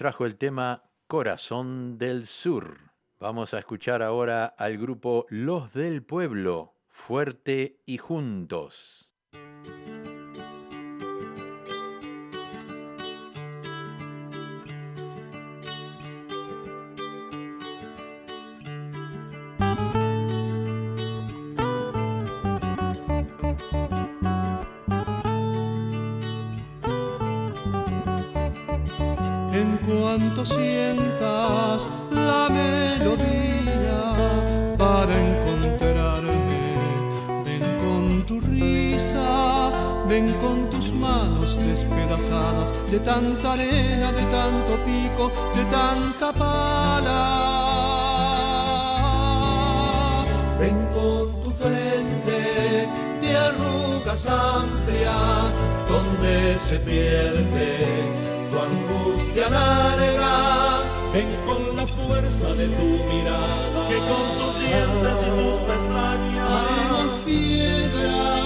trajo 0.00 0.24
el 0.24 0.38
tema 0.38 0.84
Corazón 1.08 1.98
del 1.98 2.26
Sur. 2.26 2.94
Vamos 3.18 3.52
a 3.52 3.58
escuchar 3.58 4.02
ahora 4.02 4.46
al 4.46 4.78
grupo 4.78 5.26
Los 5.28 5.74
del 5.74 6.02
Pueblo, 6.02 6.78
Fuerte 6.88 7.82
y 7.84 7.98
Juntos. 7.98 8.99
Sientas 30.44 31.88
la 32.10 32.48
melodía 32.48 34.02
para 34.78 35.12
encontrarme. 35.12 36.76
Ven 37.44 37.78
con 37.82 38.26
tu 38.26 38.40
risa, 38.40 39.72
ven 40.08 40.32
con 40.34 40.70
tus 40.70 40.92
manos 40.92 41.56
despedazadas 41.56 42.72
de 42.90 43.00
tanta 43.00 43.52
arena, 43.52 44.12
de 44.12 44.24
tanto 44.24 44.72
pico, 44.84 45.30
de 45.54 45.64
tanta 45.66 46.32
pala. 46.32 47.20
Ven 50.58 50.88
con 50.94 51.40
tu 51.42 51.50
frente 51.50 52.88
de 53.20 53.36
arrugas 53.36 54.26
amplias 54.28 55.56
donde 55.88 56.58
se 56.58 56.76
pierde 56.78 58.29
tu 58.50 58.58
angustia 58.58 59.48
larga. 59.48 60.82
Ven 61.12 61.28
con 61.46 61.76
la 61.76 61.86
fuerza 61.86 62.54
de 62.54 62.68
tu 62.68 62.88
mirada, 63.10 63.88
que 63.88 63.98
con 64.10 64.24
tus 64.38 64.60
dientes 64.60 65.16
y 65.26 65.30
tus 65.38 65.58
pestañas 65.68 66.50
haremos 66.56 67.12
piedras, 67.24 68.39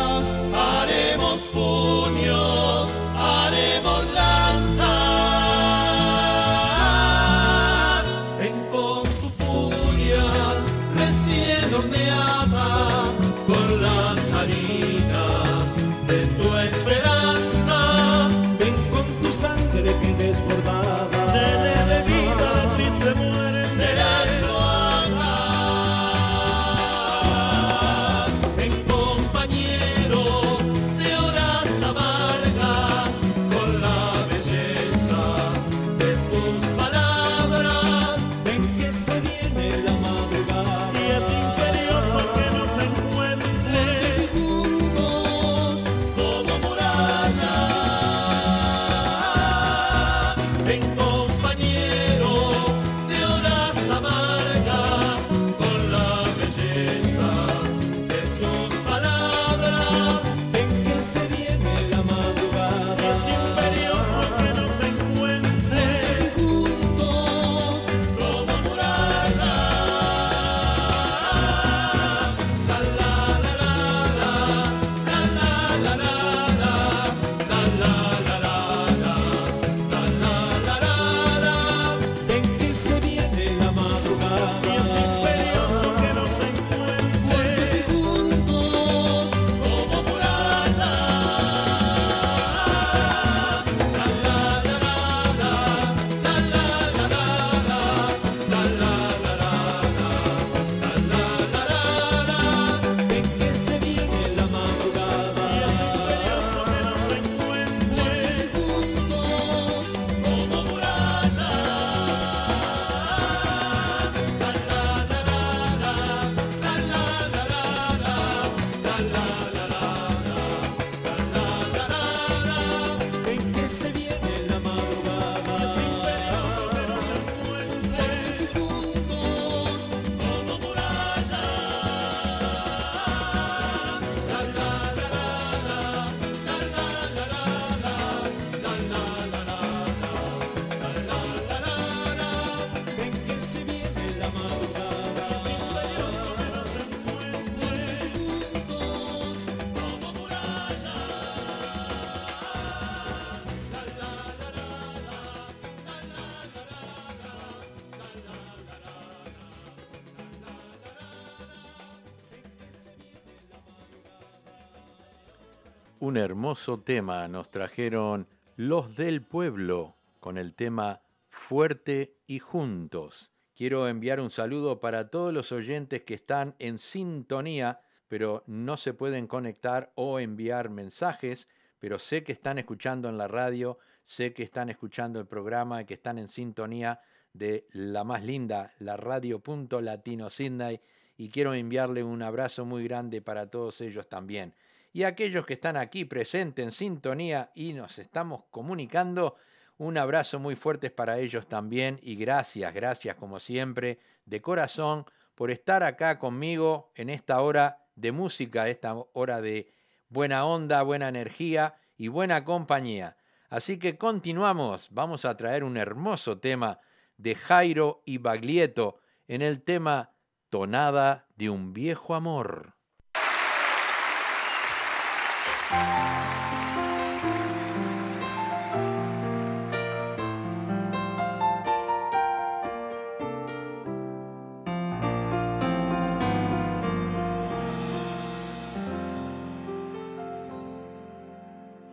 un 166.15 166.19
hermoso 166.19 166.79
tema. 166.79 167.27
Nos 167.27 167.51
trajeron 167.51 168.29
Los 168.55 168.97
del 168.97 169.23
Pueblo 169.23 169.97
con 170.21 170.39
el 170.39 170.55
tema 170.55 171.01
Fuerte 171.29 172.19
y 172.29 172.39
Juntos. 172.39 173.33
Quiero 173.53 173.89
enviar 173.89 174.21
un 174.21 174.31
saludo 174.31 174.79
para 174.79 175.11
todos 175.11 175.35
los 175.35 175.51
oyentes 175.51 176.03
que 176.03 176.15
están 176.15 176.55
en 176.61 176.79
sintonía, 176.79 177.81
pero 178.07 178.45
no 178.47 178.77
se 178.77 178.95
pueden 178.95 179.27
conectar 179.27 179.91
o 179.97 180.21
enviar 180.21 180.71
mensajes, 180.71 181.49
pero 181.81 181.99
sé 181.99 182.23
que 182.23 182.31
están 182.31 182.61
escuchando 182.61 183.09
en 183.09 183.19
la 183.19 183.27
radio, 183.27 183.81
sé 184.05 184.33
que 184.33 184.45
están 184.45 184.71
escuchando 184.71 185.19
el 185.19 185.27
programa, 185.27 185.83
y 185.83 185.85
que 185.85 185.95
están 185.95 186.19
en 186.19 186.29
sintonía 186.29 187.01
de 187.33 187.67
la 187.73 188.05
más 188.05 188.23
linda, 188.23 188.73
la 188.79 188.97
radio.latino 188.97 190.31
Sydney, 190.31 190.81
y 191.17 191.29
quiero 191.29 191.55
enviarle 191.55 192.05
un 192.05 192.23
abrazo 192.23 192.65
muy 192.65 192.85
grande 192.85 193.21
para 193.21 193.51
todos 193.51 193.81
ellos 193.81 194.09
también. 194.09 194.55
Y 194.95 195.03
aquellos 195.03 195.45
que 195.45 195.55
están 195.55 195.77
aquí 195.77 196.05
presentes 196.05 196.65
en 196.65 196.71
sintonía 196.71 197.51
y 197.53 197.73
nos 197.73 197.99
estamos 197.99 198.45
comunicando, 198.53 199.35
un 199.77 199.99
abrazo 199.99 200.39
muy 200.39 200.55
fuerte 200.55 200.89
para 200.89 201.19
ellos 201.19 201.49
también 201.49 201.99
y 202.01 202.15
gracias, 202.15 202.73
gracias 202.73 203.17
como 203.17 203.41
siempre, 203.41 203.99
de 204.25 204.41
corazón, 204.41 205.05
por 205.35 205.51
estar 205.51 205.83
acá 205.83 206.21
conmigo 206.21 206.93
en 206.95 207.11
esta 207.11 207.41
hora 207.41 207.81
de 207.97 208.13
música, 208.13 208.69
esta 208.69 208.95
hora 209.15 209.41
de 209.41 209.69
buena 210.11 210.47
onda, 210.47 210.81
buena 210.85 211.09
energía 211.09 211.75
y 211.97 212.07
buena 212.07 212.45
compañía. 212.45 213.17
Así 213.49 213.81
que 213.81 213.99
continuamos, 213.99 214.87
vamos 214.93 215.25
a 215.25 215.37
traer 215.37 215.65
un 215.65 215.77
hermoso 215.77 216.39
tema 216.39 216.79
de 217.17 217.35
Jairo 217.35 218.01
y 218.05 218.19
Baglietto 218.19 219.01
en 219.27 219.43
el 219.43 219.65
tema 219.65 220.13
Tonada 220.51 221.27
de 221.35 221.51
un 221.51 221.73
viejo 221.73 222.15
amor. 222.15 222.75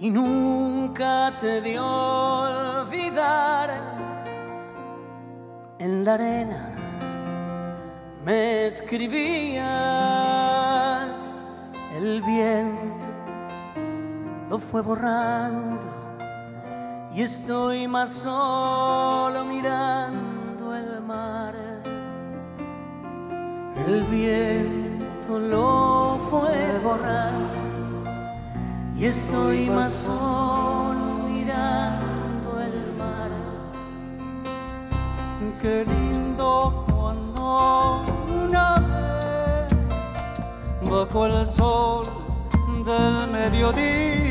Y 0.01 0.09
nunca 0.09 1.31
te 1.39 1.61
dio 1.61 1.85
olvidar. 1.85 3.69
En 5.77 6.03
la 6.03 6.15
arena 6.15 6.69
me 8.25 8.65
escribías, 8.65 9.61
el 11.95 12.21
viento 12.23 12.80
lo 14.51 14.59
fue 14.59 14.81
borrando 14.81 15.79
y 17.13 17.21
estoy 17.21 17.87
más 17.87 18.09
solo 18.09 19.45
mirando 19.45 20.75
el 20.75 21.01
mar. 21.03 21.55
El 23.87 24.03
viento 24.15 25.39
lo 25.39 26.19
fue 26.29 26.77
borrando 26.83 28.11
y 28.97 29.05
estoy 29.05 29.69
más 29.69 29.89
solo 29.89 31.05
mirando 31.29 32.59
el 32.59 32.93
mar. 32.97 33.31
Qué 35.61 35.85
lindo 35.85 36.85
cuando 36.91 38.03
una 38.43 38.79
vez 38.89 39.73
bajo 40.91 41.25
el 41.25 41.45
sol 41.45 42.05
del 42.83 43.31
mediodía 43.31 44.30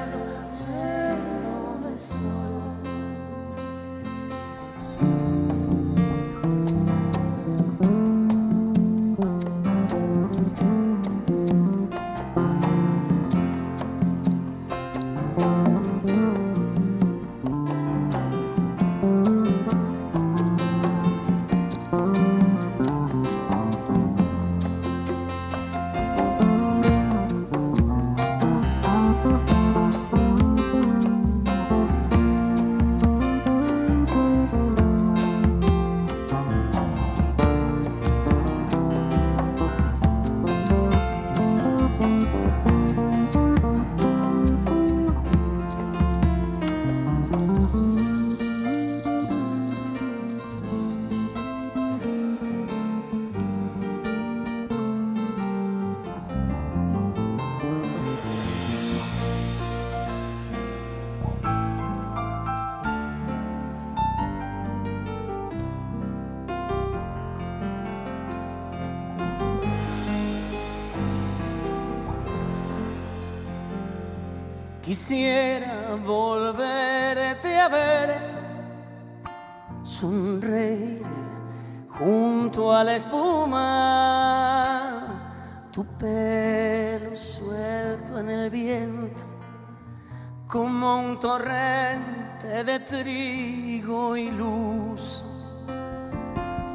torrente 91.21 92.63
de 92.63 92.79
trigo 92.79 94.17
y 94.17 94.31
luz. 94.31 95.27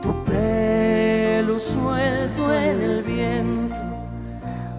Tu 0.00 0.24
pelo 0.24 1.56
suelto 1.56 2.54
en 2.54 2.80
el 2.80 3.02
viento, 3.02 3.76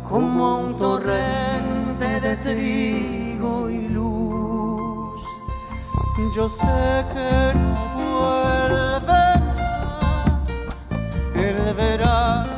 como 0.08 0.60
un 0.62 0.78
torrente 0.78 2.22
de 2.22 2.38
trigo 2.38 3.70
y 3.70 3.90
luz. 3.90 5.22
Yo 6.34 6.48
sé 6.48 7.04
que 7.14 7.54
no 7.60 7.82
vuelve 8.06 9.24
más 10.64 10.88
el 11.36 11.74
verano 11.74 12.57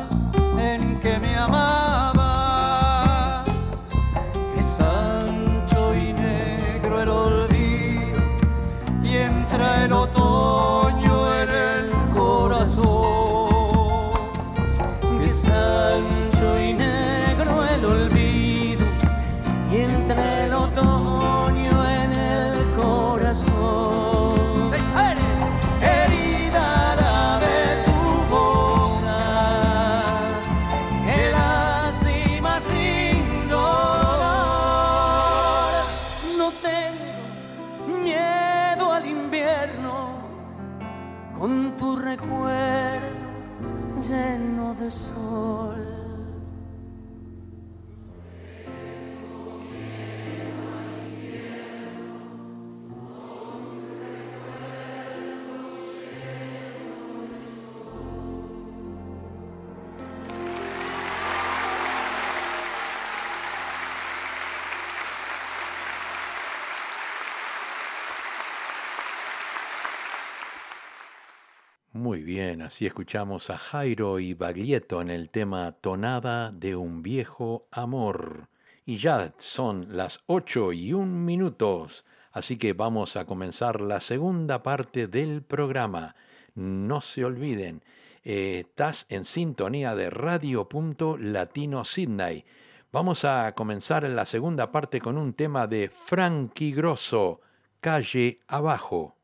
así 72.70 72.86
escuchamos 72.86 73.50
a 73.50 73.58
Jairo 73.58 74.20
y 74.20 74.36
Baglietto 74.36 75.02
en 75.02 75.10
el 75.10 75.32
tema 75.32 75.72
Tonada 75.72 76.52
de 76.52 76.76
un 76.76 77.02
viejo 77.02 77.66
amor. 77.72 78.48
Y 78.86 78.98
ya 78.98 79.34
son 79.40 79.98
las 79.98 80.22
ocho 80.28 80.72
y 80.72 80.94
un 80.94 81.26
minutos, 81.26 82.06
así 82.32 82.58
que 82.58 82.74
vamos 82.74 83.16
a 83.16 83.26
comenzar 83.26 83.82
la 83.82 84.00
segunda 84.00 84.62
parte 84.62 85.08
del 85.08 85.42
programa. 85.42 86.16
No 86.54 87.02
se 87.02 87.26
olviden, 87.26 87.82
estás 88.24 89.08
en 89.10 89.26
sintonía 89.26 89.96
de 89.96 90.12
Radio 90.12 90.70
Punto 90.70 91.18
Latino 91.18 91.84
Sydney. 91.84 92.46
Vamos 92.92 93.26
a 93.26 93.52
comenzar 93.56 94.04
la 94.04 94.28
segunda 94.28 94.72
parte 94.72 95.02
con 95.02 95.18
un 95.18 95.34
tema 95.34 95.66
de 95.66 95.90
Frankie 95.90 96.74
Grosso, 96.74 97.42
Calle 97.82 98.42
Abajo. 98.48 99.16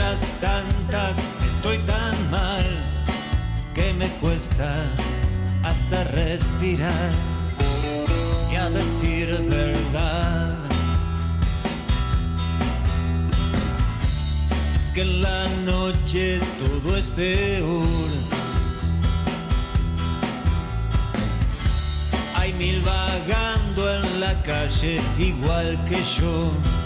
otras 0.00 0.20
tantas 0.40 1.18
estoy 1.56 1.78
tan 1.80 2.30
mal 2.30 2.64
que 3.74 3.92
me 3.92 4.08
cuesta 4.20 4.74
hasta 5.62 6.04
respirar 6.04 7.10
y 8.50 8.56
a 8.56 8.70
decir 8.70 9.28
verdad. 9.48 10.56
Es 14.74 14.90
que 14.94 15.02
en 15.02 15.22
la 15.22 15.46
noche 15.66 16.40
todo 16.58 16.96
es 16.96 17.10
peor. 17.10 17.86
Hay 22.36 22.54
mil 22.54 22.80
vagando 22.80 23.94
en 23.96 24.20
la 24.20 24.42
calle 24.42 25.00
igual 25.18 25.78
que 25.84 26.02
yo. 26.18 26.79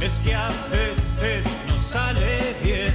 es 0.00 0.18
que 0.20 0.34
a 0.34 0.50
veces 0.70 1.44
nos 1.68 1.82
sale 1.82 2.56
bien 2.62 2.94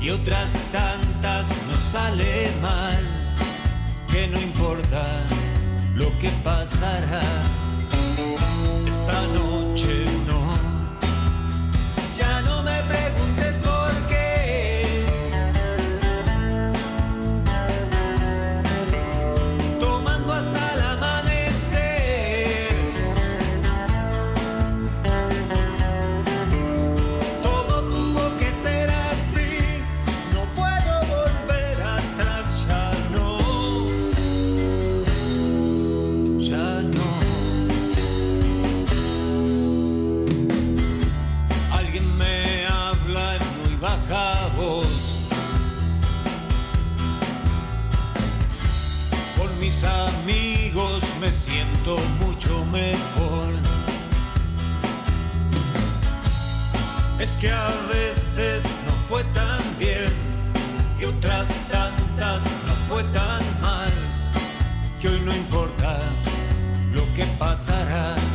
y 0.00 0.10
otras 0.10 0.50
tantas 0.72 1.46
nos 1.68 1.82
sale 1.82 2.50
mal, 2.62 3.02
que 4.10 4.26
no 4.28 4.40
importa 4.40 5.06
lo 5.94 6.06
que 6.18 6.30
pasará 6.42 7.22
esta 8.86 9.26
noche. 9.28 10.13
mucho, 52.20 52.64
mejor. 52.66 53.52
Es 57.18 57.36
que 57.36 57.50
a 57.50 57.70
veces 57.92 58.64
no 58.86 58.92
fue 59.08 59.24
tan 59.34 59.60
bien 59.78 60.12
y 61.00 61.04
otras 61.04 61.48
tantas 61.70 62.42
no 62.66 62.74
fue 62.88 63.02
tan 63.04 63.42
mal, 63.60 63.92
que 65.00 65.08
hoy 65.08 65.20
no 65.20 65.34
importa 65.34 65.98
lo 66.92 67.02
que 67.14 67.24
pasará. 67.38 68.33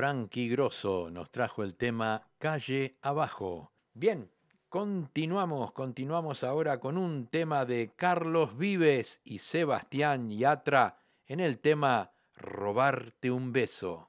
Frankie 0.00 0.48
Grosso 0.48 1.10
nos 1.10 1.30
trajo 1.30 1.62
el 1.62 1.74
tema 1.74 2.22
Calle 2.38 2.96
Abajo. 3.02 3.70
Bien, 3.92 4.30
continuamos, 4.70 5.72
continuamos 5.72 6.42
ahora 6.42 6.80
con 6.80 6.96
un 6.96 7.26
tema 7.26 7.66
de 7.66 7.92
Carlos 7.96 8.56
Vives 8.56 9.20
y 9.24 9.40
Sebastián 9.40 10.30
Yatra 10.30 10.96
en 11.26 11.40
el 11.40 11.58
tema 11.58 12.12
Robarte 12.34 13.30
un 13.30 13.52
beso. 13.52 14.08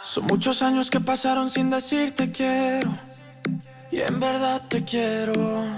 Son 0.00 0.24
muchos 0.24 0.62
años 0.62 0.90
que 0.90 1.00
pasaron 1.00 1.50
sin 1.50 1.68
decirte 1.68 2.32
quiero. 2.32 2.98
Y 3.90 4.00
en 4.00 4.18
verdad 4.18 4.66
te 4.70 4.82
quiero. 4.82 5.77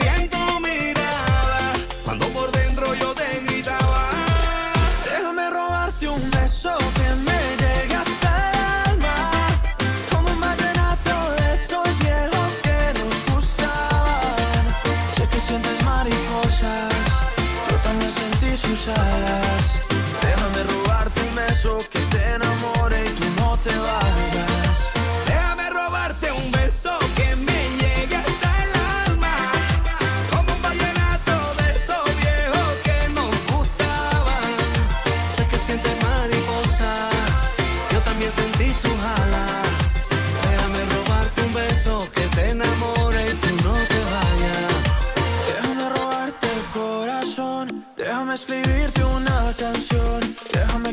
sus 18.81 18.97
alas. 18.97 19.79
Déjame 20.21 20.63
robarte 20.63 21.21
un 21.21 21.35
beso 21.35 21.79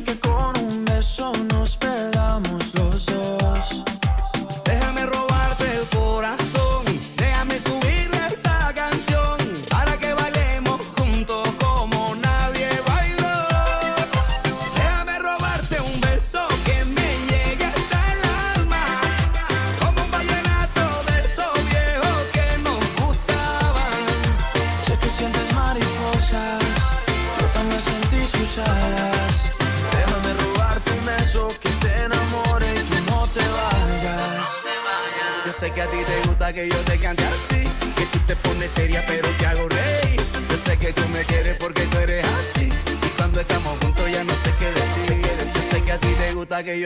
que 0.01 0.19
con 0.19 0.57
un 0.61 0.85
beso 0.85 1.33
nos 1.51 1.77
perdamos 1.77 2.18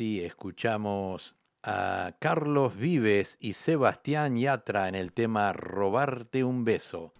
Escuchamos 0.00 1.34
a 1.64 2.14
Carlos 2.20 2.76
Vives 2.76 3.36
y 3.40 3.54
Sebastián 3.54 4.36
Yatra 4.36 4.88
en 4.88 4.94
el 4.94 5.12
tema 5.12 5.52
Robarte 5.52 6.44
un 6.44 6.64
beso. 6.64 7.12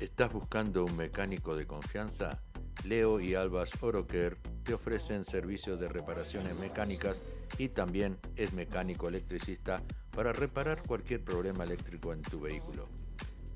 ¿Estás 0.00 0.32
buscando 0.32 0.84
un 0.84 0.96
mecánico 0.96 1.54
de 1.54 1.66
confianza? 1.66 2.42
Leo 2.84 3.20
y 3.20 3.36
Albas 3.36 3.70
Oroker 3.80 4.36
te 4.66 4.74
ofrecen 4.74 5.24
servicios 5.24 5.78
de 5.78 5.88
reparaciones 5.88 6.56
mecánicas 6.56 7.22
y 7.56 7.68
también 7.68 8.18
es 8.34 8.52
mecánico 8.52 9.06
electricista 9.08 9.80
para 10.10 10.32
reparar 10.32 10.82
cualquier 10.82 11.22
problema 11.22 11.62
eléctrico 11.64 12.12
en 12.12 12.22
tu 12.22 12.40
vehículo. 12.40 12.88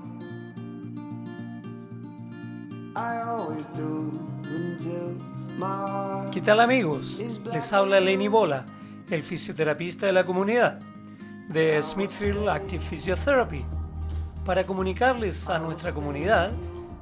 I 2.95 3.22
always 3.22 3.68
do 3.74 4.11
until 4.45 5.20
my 5.57 5.68
heart. 5.68 6.32
¿Qué 6.32 6.41
tal 6.41 6.61
amigos? 6.61 7.22
Les 7.51 7.74
habla 7.74 7.99
Lenny 7.99 8.28
Bola, 8.30 8.66
el 9.09 9.24
fisioterapista 9.24 10.05
de 10.05 10.14
la 10.14 10.26
comunidad 10.26 10.80
de 11.49 11.82
Smithfield 11.84 12.47
Active 12.49 12.84
Physiotherapy, 12.84 13.64
para 14.46 14.66
comunicarles 14.66 15.48
a 15.48 15.58
nuestra 15.58 15.94
comunidad 15.94 16.52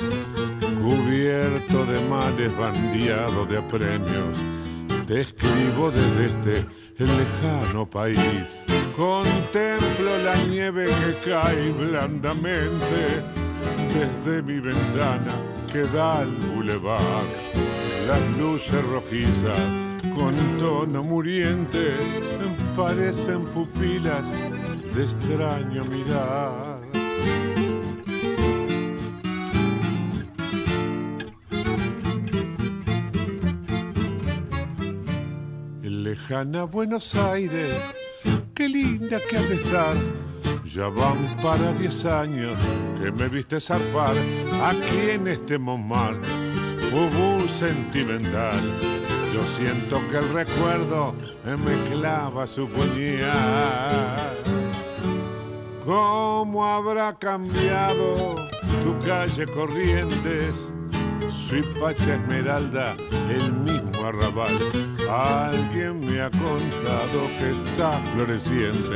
cubierto 0.81 1.85
de 1.85 2.01
males, 2.09 2.51
bandeado 2.57 3.45
de 3.45 3.59
apremios, 3.59 4.37
te 5.07 5.21
escribo 5.21 5.89
desde 5.89 6.25
este 6.25 6.67
lejano 6.99 7.89
país. 7.89 8.65
Contemplo 8.93 10.17
la 10.25 10.35
nieve 10.49 10.87
que 10.87 11.29
cae 11.29 11.71
blandamente 11.71 13.23
desde 13.93 14.41
mi 14.41 14.59
ventana 14.59 15.33
que 15.71 15.83
da 15.83 16.19
al 16.19 16.27
bulevar. 16.27 17.23
Las 18.05 18.37
luces 18.37 18.83
rojizas 18.83 19.90
con 20.15 20.33
tono 20.57 21.03
muriente 21.03 21.95
parecen 22.75 23.45
pupilas 23.45 24.31
de 24.95 25.03
extraño 25.03 25.85
mirar. 25.85 26.81
lejana 36.11 36.65
Buenos 36.65 37.15
Aires, 37.15 37.73
qué 38.53 38.67
linda 38.67 39.17
que 39.29 39.37
has 39.37 39.47
de 39.47 39.55
estar. 39.55 39.95
Ya 40.65 40.87
van 40.87 41.17
para 41.41 41.71
diez 41.73 42.05
años 42.05 42.55
que 42.99 43.11
me 43.11 43.29
viste 43.29 43.59
zarpar 43.59 44.15
aquí 44.63 45.11
en 45.11 45.27
este 45.27 45.57
Montmartre, 45.57 46.29
hubo 46.91 47.47
sentimental. 47.47 48.61
Yo 49.33 49.43
siento 49.43 50.01
que 50.09 50.17
el 50.17 50.33
recuerdo 50.33 51.15
me 51.45 51.89
clava 51.91 52.45
su 52.45 52.67
puñal. 52.67 54.37
¿Cómo 55.85 56.65
habrá 56.65 57.17
cambiado 57.17 58.35
tu 58.81 58.97
calle 59.05 59.45
Corrientes? 59.47 60.73
Pacha 61.81 62.15
Esmeralda, 62.15 62.95
el 63.29 63.51
mismo 63.51 64.05
arrabal. 64.05 64.57
Alguien 65.09 65.99
me 65.99 66.21
ha 66.21 66.29
contado 66.29 67.27
que 67.39 67.51
está 67.51 67.99
floreciente 68.13 68.95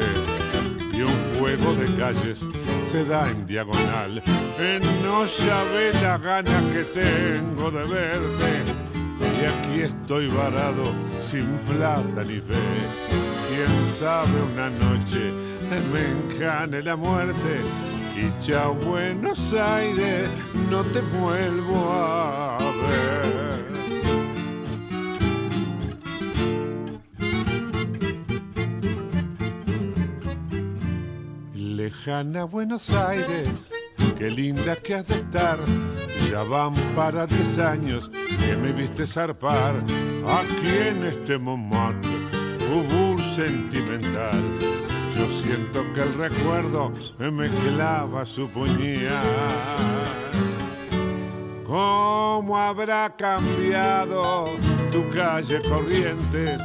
y 0.95 1.01
un 1.01 1.13
fuego 1.37 1.73
de 1.73 1.93
calles 1.95 2.47
se 2.81 3.03
da 3.05 3.29
en 3.29 3.45
diagonal. 3.45 4.23
No 5.03 5.27
sabe 5.27 5.91
la 6.01 6.17
gana 6.17 6.61
que 6.71 6.83
tengo 6.83 7.71
de 7.71 7.83
verte 7.85 8.63
y 9.19 9.45
aquí 9.45 9.81
estoy 9.81 10.27
varado 10.27 10.93
sin 11.21 11.45
plata 11.67 12.23
ni 12.23 12.39
fe. 12.39 12.61
Quién 13.49 13.83
sabe 13.83 14.41
una 14.53 14.69
noche 14.69 15.31
me 15.91 16.33
encane 16.33 16.81
la 16.81 16.95
muerte 16.95 17.61
y 18.15 18.39
chao 18.39 18.73
Buenos 18.75 19.53
Aires, 19.53 20.29
no 20.69 20.83
te 20.83 21.01
vuelvo 21.01 21.91
a 21.91 22.44
Lejana 31.95 32.43
Buenos 32.43 32.89
Aires, 32.89 33.71
qué 34.17 34.29
linda 34.29 34.75
que 34.75 34.95
has 34.95 35.07
de 35.07 35.15
estar. 35.15 35.57
Ya 36.29 36.43
van 36.43 36.73
para 36.95 37.25
diez 37.25 37.57
años 37.57 38.09
que 38.45 38.55
me 38.57 38.71
viste 38.71 39.07
zarpar 39.07 39.73
aquí 40.27 40.71
en 40.89 41.03
este 41.05 41.37
Montmartre, 41.37 42.11
Ubur 42.73 43.21
sentimental 43.35 44.43
yo 45.15 45.29
siento 45.29 45.93
que 45.93 46.01
el 46.01 46.13
recuerdo 46.15 46.91
me 47.17 47.49
clava 47.49 48.25
su 48.25 48.49
puñal. 48.49 49.23
¿Cómo 51.65 52.57
habrá 52.57 53.15
cambiado 53.15 54.51
tu 54.91 55.07
calle 55.09 55.61
Corrientes? 55.61 56.61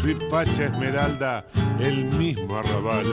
Su 0.00 0.08
Esmeralda, 0.08 1.44
el 1.78 2.06
mismo 2.06 2.56
arrabal. 2.56 3.04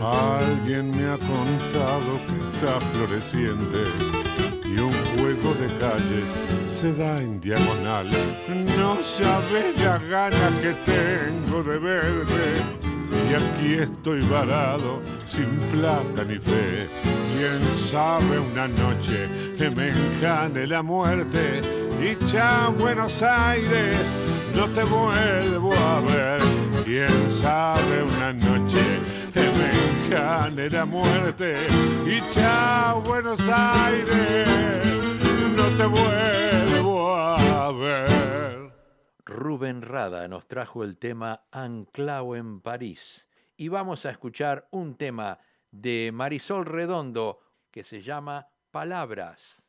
Alguien 0.00 0.96
me 0.96 1.04
ha 1.10 1.18
contado 1.18 2.20
que 2.24 2.44
está 2.44 2.80
floreciente 2.92 3.82
y 4.64 4.78
un 4.78 4.92
juego 4.92 5.54
de 5.54 5.66
calles 5.78 6.24
se 6.68 6.94
da 6.94 7.20
en 7.20 7.40
diagonal. 7.40 8.08
No 8.78 8.94
sabes 9.02 9.76
la 9.82 9.98
gana 9.98 10.50
que 10.62 10.72
tengo 10.84 11.64
de 11.64 11.78
verte 11.80 12.52
y 13.28 13.34
aquí 13.34 13.74
estoy 13.82 14.20
varado 14.28 15.02
sin 15.26 15.46
plata 15.72 16.22
ni 16.28 16.38
fe. 16.38 16.88
Quién 17.36 17.60
sabe 17.72 18.38
una 18.38 18.68
noche 18.68 19.28
que 19.58 19.68
me 19.68 19.88
encane 19.88 20.68
la 20.68 20.82
muerte 20.84 21.60
y 22.00 22.24
ya 22.24 22.68
Buenos 22.68 23.20
Aires 23.20 24.06
no 24.56 24.68
te 24.68 24.82
vuelvo 24.84 25.72
a 25.74 26.00
ver. 26.00 26.40
Quién 26.84 27.30
sabe 27.30 28.02
una 28.02 28.32
noche 28.32 29.16
me 29.34 30.06
encane 30.06 30.70
la 30.70 30.84
muerte 30.84 31.56
y 32.06 32.20
ya 32.32 32.94
Buenos 33.04 33.40
Aires 33.48 34.48
no 35.56 35.68
te 35.76 35.86
vuelvo 35.86 37.14
a 37.14 37.72
ver. 37.72 38.72
Rubén 39.24 39.82
Rada 39.82 40.26
nos 40.28 40.46
trajo 40.46 40.84
el 40.84 40.98
tema 40.98 41.46
Anclao 41.50 42.36
en 42.36 42.60
París 42.60 43.28
y 43.56 43.68
vamos 43.68 44.06
a 44.06 44.10
escuchar 44.10 44.68
un 44.70 44.96
tema 44.96 45.38
de 45.70 46.10
Marisol 46.12 46.64
Redondo 46.64 47.40
que 47.70 47.84
se 47.84 48.02
llama 48.02 48.48
Palabras. 48.70 49.65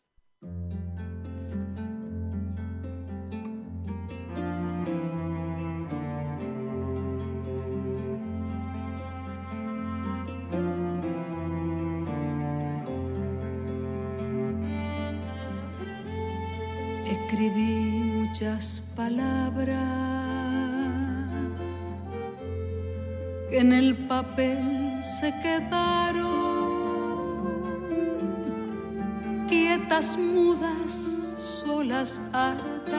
Escribí 17.47 18.03
muchas 18.03 18.81
palabras 18.93 19.79
que 23.49 23.59
en 23.59 23.71
el 23.71 23.95
papel 23.95 25.01
se 25.01 25.33
quedaron 25.39 26.27
quietas, 29.47 30.17
mudas, 30.17 30.91
solas, 31.37 32.19
hartas, 32.33 32.97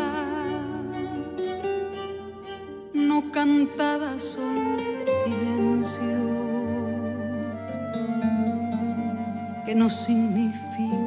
no 2.94 3.30
cantadas 3.30 4.22
son 4.22 4.78
silencios 5.04 5.98
que 9.66 9.74
no 9.74 9.90
significan 9.90 10.97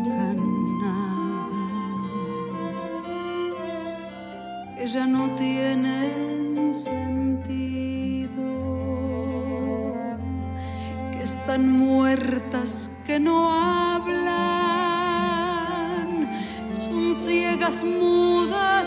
ya 4.94 5.08
no 5.08 5.30
tienen 5.36 6.74
sentido, 6.74 8.30
que 11.14 11.22
están 11.24 11.72
muertas, 11.72 12.90
que 13.06 13.18
no 13.18 13.54
hablan, 13.54 14.28
son 16.74 17.14
ciegas, 17.14 17.86
mudas 17.86 18.81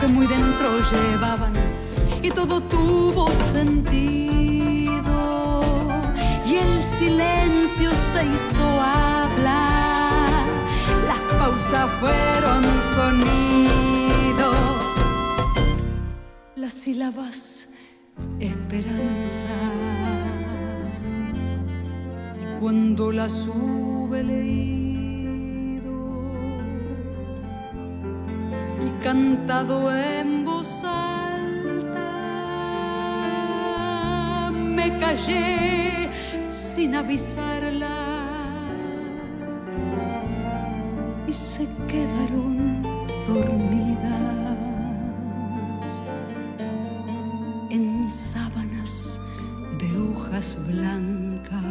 que 0.00 0.06
muy 0.06 0.26
dentro 0.26 0.68
llevaban 0.92 1.52
y 2.22 2.30
todo 2.30 2.60
tuvo 2.60 3.28
sentido. 3.52 5.00
Y 6.46 6.54
el 6.56 6.82
silencio 6.82 7.90
se 7.90 8.26
hizo 8.26 8.62
hablar, 8.62 10.44
las 11.06 11.20
pausas 11.38 11.90
fueron 12.00 12.62
sonidos, 12.96 14.56
las 16.56 16.72
sílabas 16.72 17.68
esperanzas. 18.38 19.48
Y 22.40 22.60
cuando 22.60 23.10
las 23.12 23.46
hube 23.48 24.22
leído 24.22 24.77
cantado 29.08 29.90
en 29.90 30.44
voz 30.44 30.84
alta. 30.84 32.10
Me 34.52 34.98
callé 34.98 36.10
sin 36.50 36.94
avisarla 36.94 38.00
y 41.26 41.32
se 41.32 41.66
quedaron 41.90 42.82
dormidas 43.26 44.58
en 47.70 48.06
sábanas 48.06 49.18
de 49.80 49.88
hojas 50.04 50.58
blancas. 50.68 51.64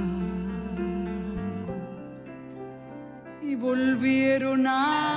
Y 3.44 3.54
volvieron 3.54 4.66
a 4.66 5.17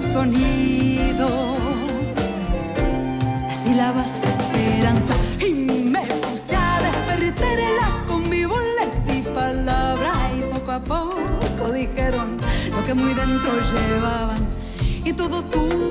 sonido, 0.00 1.56
las 3.42 3.56
sílabas 3.58 4.22
esperanza. 4.24 5.14
Y 5.40 5.52
me 5.52 6.00
puse 6.00 6.56
a 6.56 6.80
despertarlas 6.80 7.90
con 8.06 8.28
mi 8.28 8.44
di 9.06 9.22
palabra. 9.22 10.12
Y 10.38 10.42
poco 10.52 10.72
a 10.72 10.80
poco 10.80 11.72
dijeron 11.72 12.36
lo 12.70 12.84
que 12.84 12.94
muy 12.94 13.14
dentro 13.14 13.50
llevaban. 13.72 14.46
Y 15.04 15.12
todo 15.12 15.44
tuvo 15.44 15.85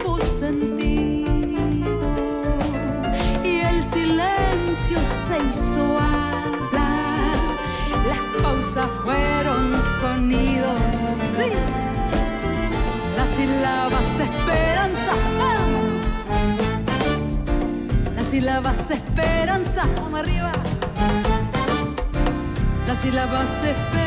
sílabas 18.35 18.91
esperanza 18.91 19.87
vamos 19.95 20.19
arriba 20.19 20.51
las 22.85 22.97
sílabas 22.97 23.49
esperanza. 23.63 24.04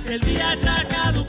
Que 0.05 0.13
el 0.13 0.21
día 0.21 0.55
ya 0.55 0.87
caducó. 0.87 1.26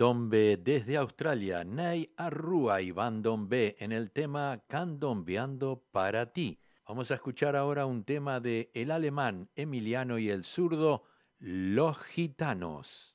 Candombe 0.00 0.56
desde 0.56 0.96
Australia, 0.96 1.62
Nay 1.62 2.10
Arrua 2.16 2.80
y 2.80 2.90
Bandombe 2.90 3.76
en 3.80 3.92
el 3.92 4.12
tema 4.12 4.62
Candombeando 4.66 5.84
para 5.92 6.32
ti. 6.32 6.58
Vamos 6.88 7.10
a 7.10 7.16
escuchar 7.16 7.54
ahora 7.54 7.84
un 7.84 8.04
tema 8.04 8.40
de 8.40 8.70
el 8.72 8.92
alemán 8.92 9.50
Emiliano 9.56 10.18
y 10.18 10.30
el 10.30 10.44
zurdo, 10.44 11.04
Los 11.38 11.98
Gitanos. 12.02 13.09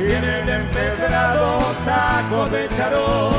Y 0.00 0.12
en 0.12 0.24
el 0.24 0.48
empedrado 0.48 1.58
tacos 1.84 2.50
de 2.52 2.68
charol. 2.68 3.32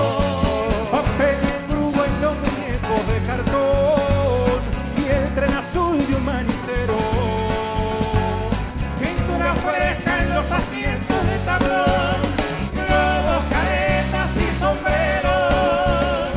Papel 0.91 1.37
brujo 1.69 2.03
en 2.03 2.21
los 2.21 2.35
muñecos 2.35 3.07
de 3.07 3.19
cartón 3.27 4.59
y 4.97 5.07
el 5.09 5.35
tren 5.35 5.53
azul 5.53 5.97
de 6.05 6.15
un 6.15 6.25
manicero. 6.25 6.97
Pintura 8.99 9.53
fresca 9.55 10.21
en 10.23 10.33
los 10.33 10.51
asientos 10.51 11.27
de 11.29 11.39
tablón, 11.45 12.21
globos, 12.73 13.43
caretas 13.49 14.35
y 14.35 14.59
sombreros. 14.59 16.33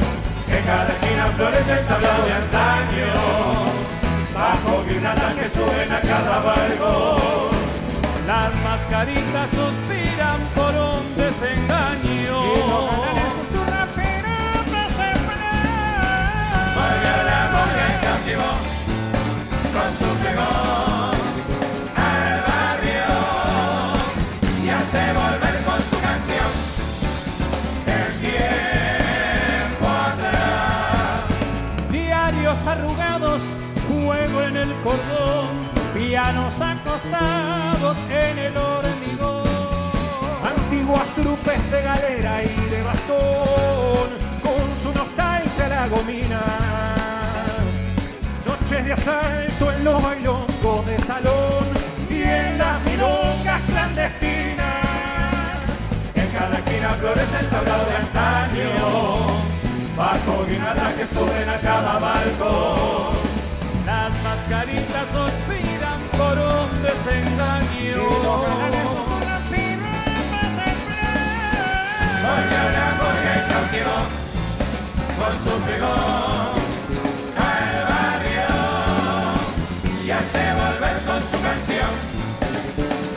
En 0.49 0.65
cada 0.65 0.89
esquina 0.89 1.27
florece 1.37 1.73
el 1.73 1.87
tablado 1.87 2.25
de 2.27 2.33
antaño, 2.33 3.13
bajo 4.35 4.85
guirnaldas 4.87 5.35
que 5.35 5.49
suben 5.51 5.93
a 5.93 6.01
cada 6.01 6.39
balcón. 6.41 7.53
Las 8.25 8.55
mascaritas 8.63 9.49
suspiran 9.51 10.12
desengaño. 11.43 12.37
Y 12.45 12.59
los 12.69 12.85
galanes 12.91 13.33
susurran 13.39 13.89
pero 13.95 14.35
no 14.73 14.83
se 14.97 15.09
Vuelve 16.77 17.15
la 17.31 17.41
morga 17.55 17.85
en 17.93 17.99
cautivo 18.07 18.51
con 19.75 19.91
su 19.99 20.09
pregón 20.23 21.15
al 21.97 22.35
barrio 22.49 23.11
y 24.63 24.65
hace 24.71 25.03
volver 25.13 25.57
con 25.67 25.81
su 25.83 25.97
canción 26.01 26.51
el 27.87 28.09
tiempo 28.21 29.87
atrás. 30.11 31.23
Diarios 31.91 32.67
arrugados, 32.67 33.43
juego 33.89 34.43
en 34.43 34.57
el 34.57 34.73
cordón, 34.83 35.49
pianos 35.95 36.61
acostados 36.61 37.97
en 38.11 38.39
el 38.39 38.57
hormigón. 38.57 39.22
Antiguas 40.83 41.07
trupes 41.15 41.71
de 41.71 41.81
galera 41.81 42.43
y 42.43 42.69
de 42.69 42.83
bastón, 42.83 44.09
con 44.43 44.75
su 44.75 44.93
nostalgia 44.93 45.69
la 45.69 45.87
gomina. 45.87 46.41
Noches 48.45 48.85
de 48.87 48.93
asalto 48.93 49.73
en 49.73 49.85
los 49.85 50.03
bailongos 50.03 50.87
de 50.87 50.99
salón 50.99 51.67
y 52.11 52.23
en 52.23 52.59
las 52.59 52.83
milongas 52.83 53.61
clandestinas. 53.69 54.67
En 56.17 56.27
cada 56.31 56.57
esquina 56.57 56.89
florece 56.99 57.39
el 57.39 57.47
tablado 57.47 57.85
de 57.85 57.97
antaño, 57.97 58.75
bajo 59.97 60.45
guirnaldas 60.49 60.95
que 60.95 61.07
suben 61.07 61.49
a 61.49 61.61
cada 61.61 61.99
balcón. 62.01 63.15
Las 63.87 64.13
mascaritas 64.25 65.07
suspiran 65.15 66.01
por 66.19 66.37
un 66.39 66.83
desengaño. 66.83 67.63
Cautivo 73.49 73.97
con 75.19 75.35
su 75.39 75.55
pregón 75.65 76.53
al 77.37 77.75
barrio 77.93 78.53
y 80.05 80.11
hace 80.11 80.43
volver 80.55 80.97
con 81.07 81.23
su 81.23 81.39
canción 81.43 81.93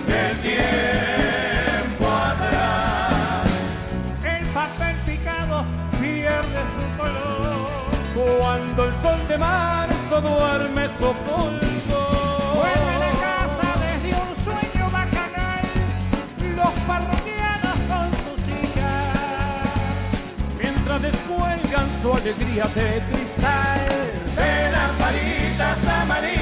el 0.07 0.37
tiempo 0.39 2.05
atrás. 2.07 3.49
El 4.25 4.45
papel 4.47 4.95
picado 5.05 5.65
pierde 6.01 6.61
su 6.75 6.83
color 6.97 7.69
cuando 8.41 8.83
el 8.85 8.93
sol 8.95 9.27
de 9.29 9.37
marzo 9.37 10.21
duerme 10.21 10.89
su 10.89 11.13
polvo. 11.25 11.74
Su 22.05 22.13
alegría 22.13 22.65
de 22.75 23.01
cristal. 23.09 23.79
de 24.35 24.71
lamparitas 24.71 25.87
amarillas. 25.87 26.34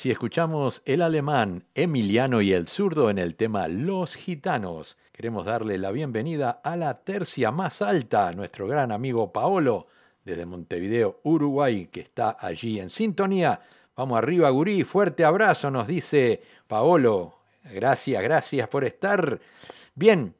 Así 0.00 0.10
escuchamos 0.10 0.80
el 0.86 1.02
alemán 1.02 1.66
Emiliano 1.74 2.40
y 2.40 2.54
el 2.54 2.68
zurdo 2.68 3.10
en 3.10 3.18
el 3.18 3.34
tema 3.34 3.68
Los 3.68 4.14
Gitanos. 4.14 4.96
Queremos 5.12 5.44
darle 5.44 5.76
la 5.76 5.90
bienvenida 5.90 6.62
a 6.64 6.74
la 6.74 7.04
tercia 7.04 7.50
más 7.50 7.82
alta, 7.82 8.32
nuestro 8.32 8.66
gran 8.66 8.92
amigo 8.92 9.30
Paolo, 9.30 9.88
desde 10.24 10.46
Montevideo, 10.46 11.20
Uruguay, 11.24 11.90
que 11.92 12.00
está 12.00 12.38
allí 12.40 12.80
en 12.80 12.88
sintonía. 12.88 13.60
Vamos 13.94 14.16
arriba, 14.16 14.48
Gurí, 14.48 14.84
fuerte 14.84 15.22
abrazo, 15.22 15.70
nos 15.70 15.86
dice 15.86 16.40
Paolo. 16.66 17.34
Gracias, 17.64 18.22
gracias 18.22 18.68
por 18.68 18.84
estar. 18.84 19.38
Bien, 19.94 20.34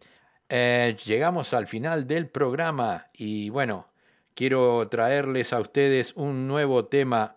eh, 0.49 0.97
llegamos 1.05 1.53
al 1.53 1.67
final 1.67 2.07
del 2.07 2.31
programa 2.31 3.09
y 3.13 3.51
bueno, 3.51 3.89
quiero 4.35 4.89
traerles 4.89 5.53
a 5.53 5.61
ustedes 5.61 6.15
un 6.17 6.49
nuevo 6.49 6.87
tema 6.87 7.37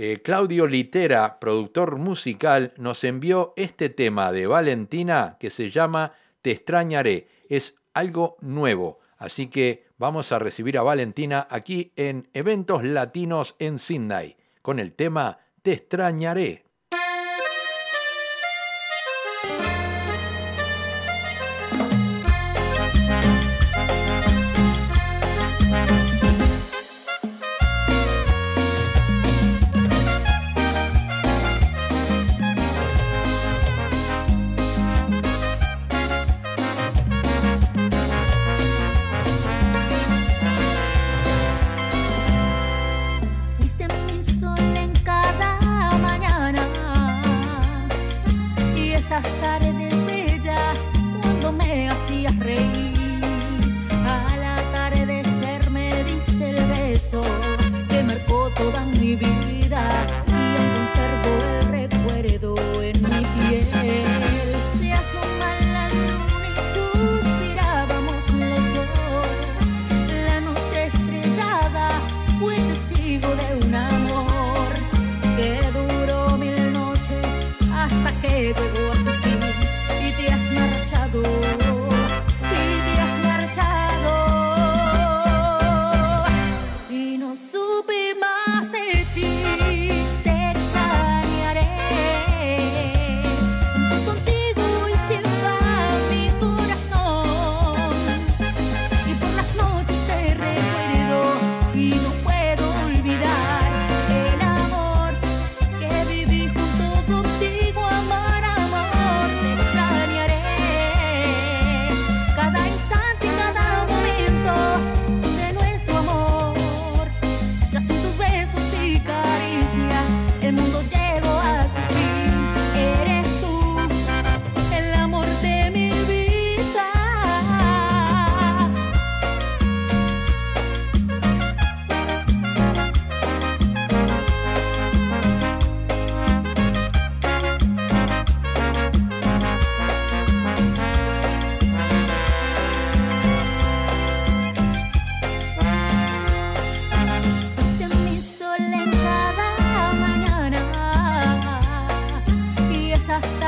eh, 0.00 0.22
Claudio 0.22 0.68
Litera, 0.68 1.40
productor 1.40 1.96
musical, 1.96 2.72
nos 2.76 3.02
envió 3.02 3.52
este 3.56 3.88
tema 3.88 4.30
de 4.30 4.46
Valentina 4.46 5.36
que 5.40 5.50
se 5.50 5.70
llama 5.70 6.12
Te 6.40 6.52
extrañaré. 6.52 7.26
Es 7.48 7.74
algo 7.94 8.36
nuevo. 8.40 9.00
Así 9.16 9.48
que 9.48 9.88
vamos 9.98 10.30
a 10.30 10.38
recibir 10.38 10.78
a 10.78 10.82
Valentina 10.82 11.48
aquí 11.50 11.92
en 11.96 12.28
Eventos 12.32 12.84
Latinos 12.84 13.56
en 13.58 13.80
Sydney 13.80 14.36
con 14.62 14.78
el 14.78 14.92
tema 14.92 15.40
Te 15.62 15.72
extrañaré. 15.72 16.67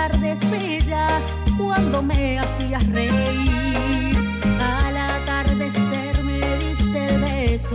tardes 0.09 0.41
bellas 0.51 1.23
cuando 1.59 2.01
me 2.01 2.39
hacías 2.39 2.87
reír. 2.89 4.17
Al 4.87 4.97
atardecer 4.97 6.25
me 6.25 6.41
diste 6.65 6.99
el 7.09 7.21
beso 7.21 7.75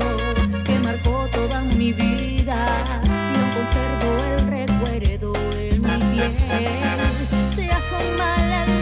que 0.65 0.79
marcó 0.79 1.27
toda 1.31 1.61
mi 1.61 1.93
vida 1.93 2.57
y 3.05 3.35
aún 3.37 3.51
conservo 3.57 4.09
el 4.31 4.39
recuerdo 4.57 5.33
en 5.59 5.81
mi 5.83 6.21
piel. 6.39 7.51
Se 7.55 7.65
asoma 7.71 8.29
la 8.51 8.74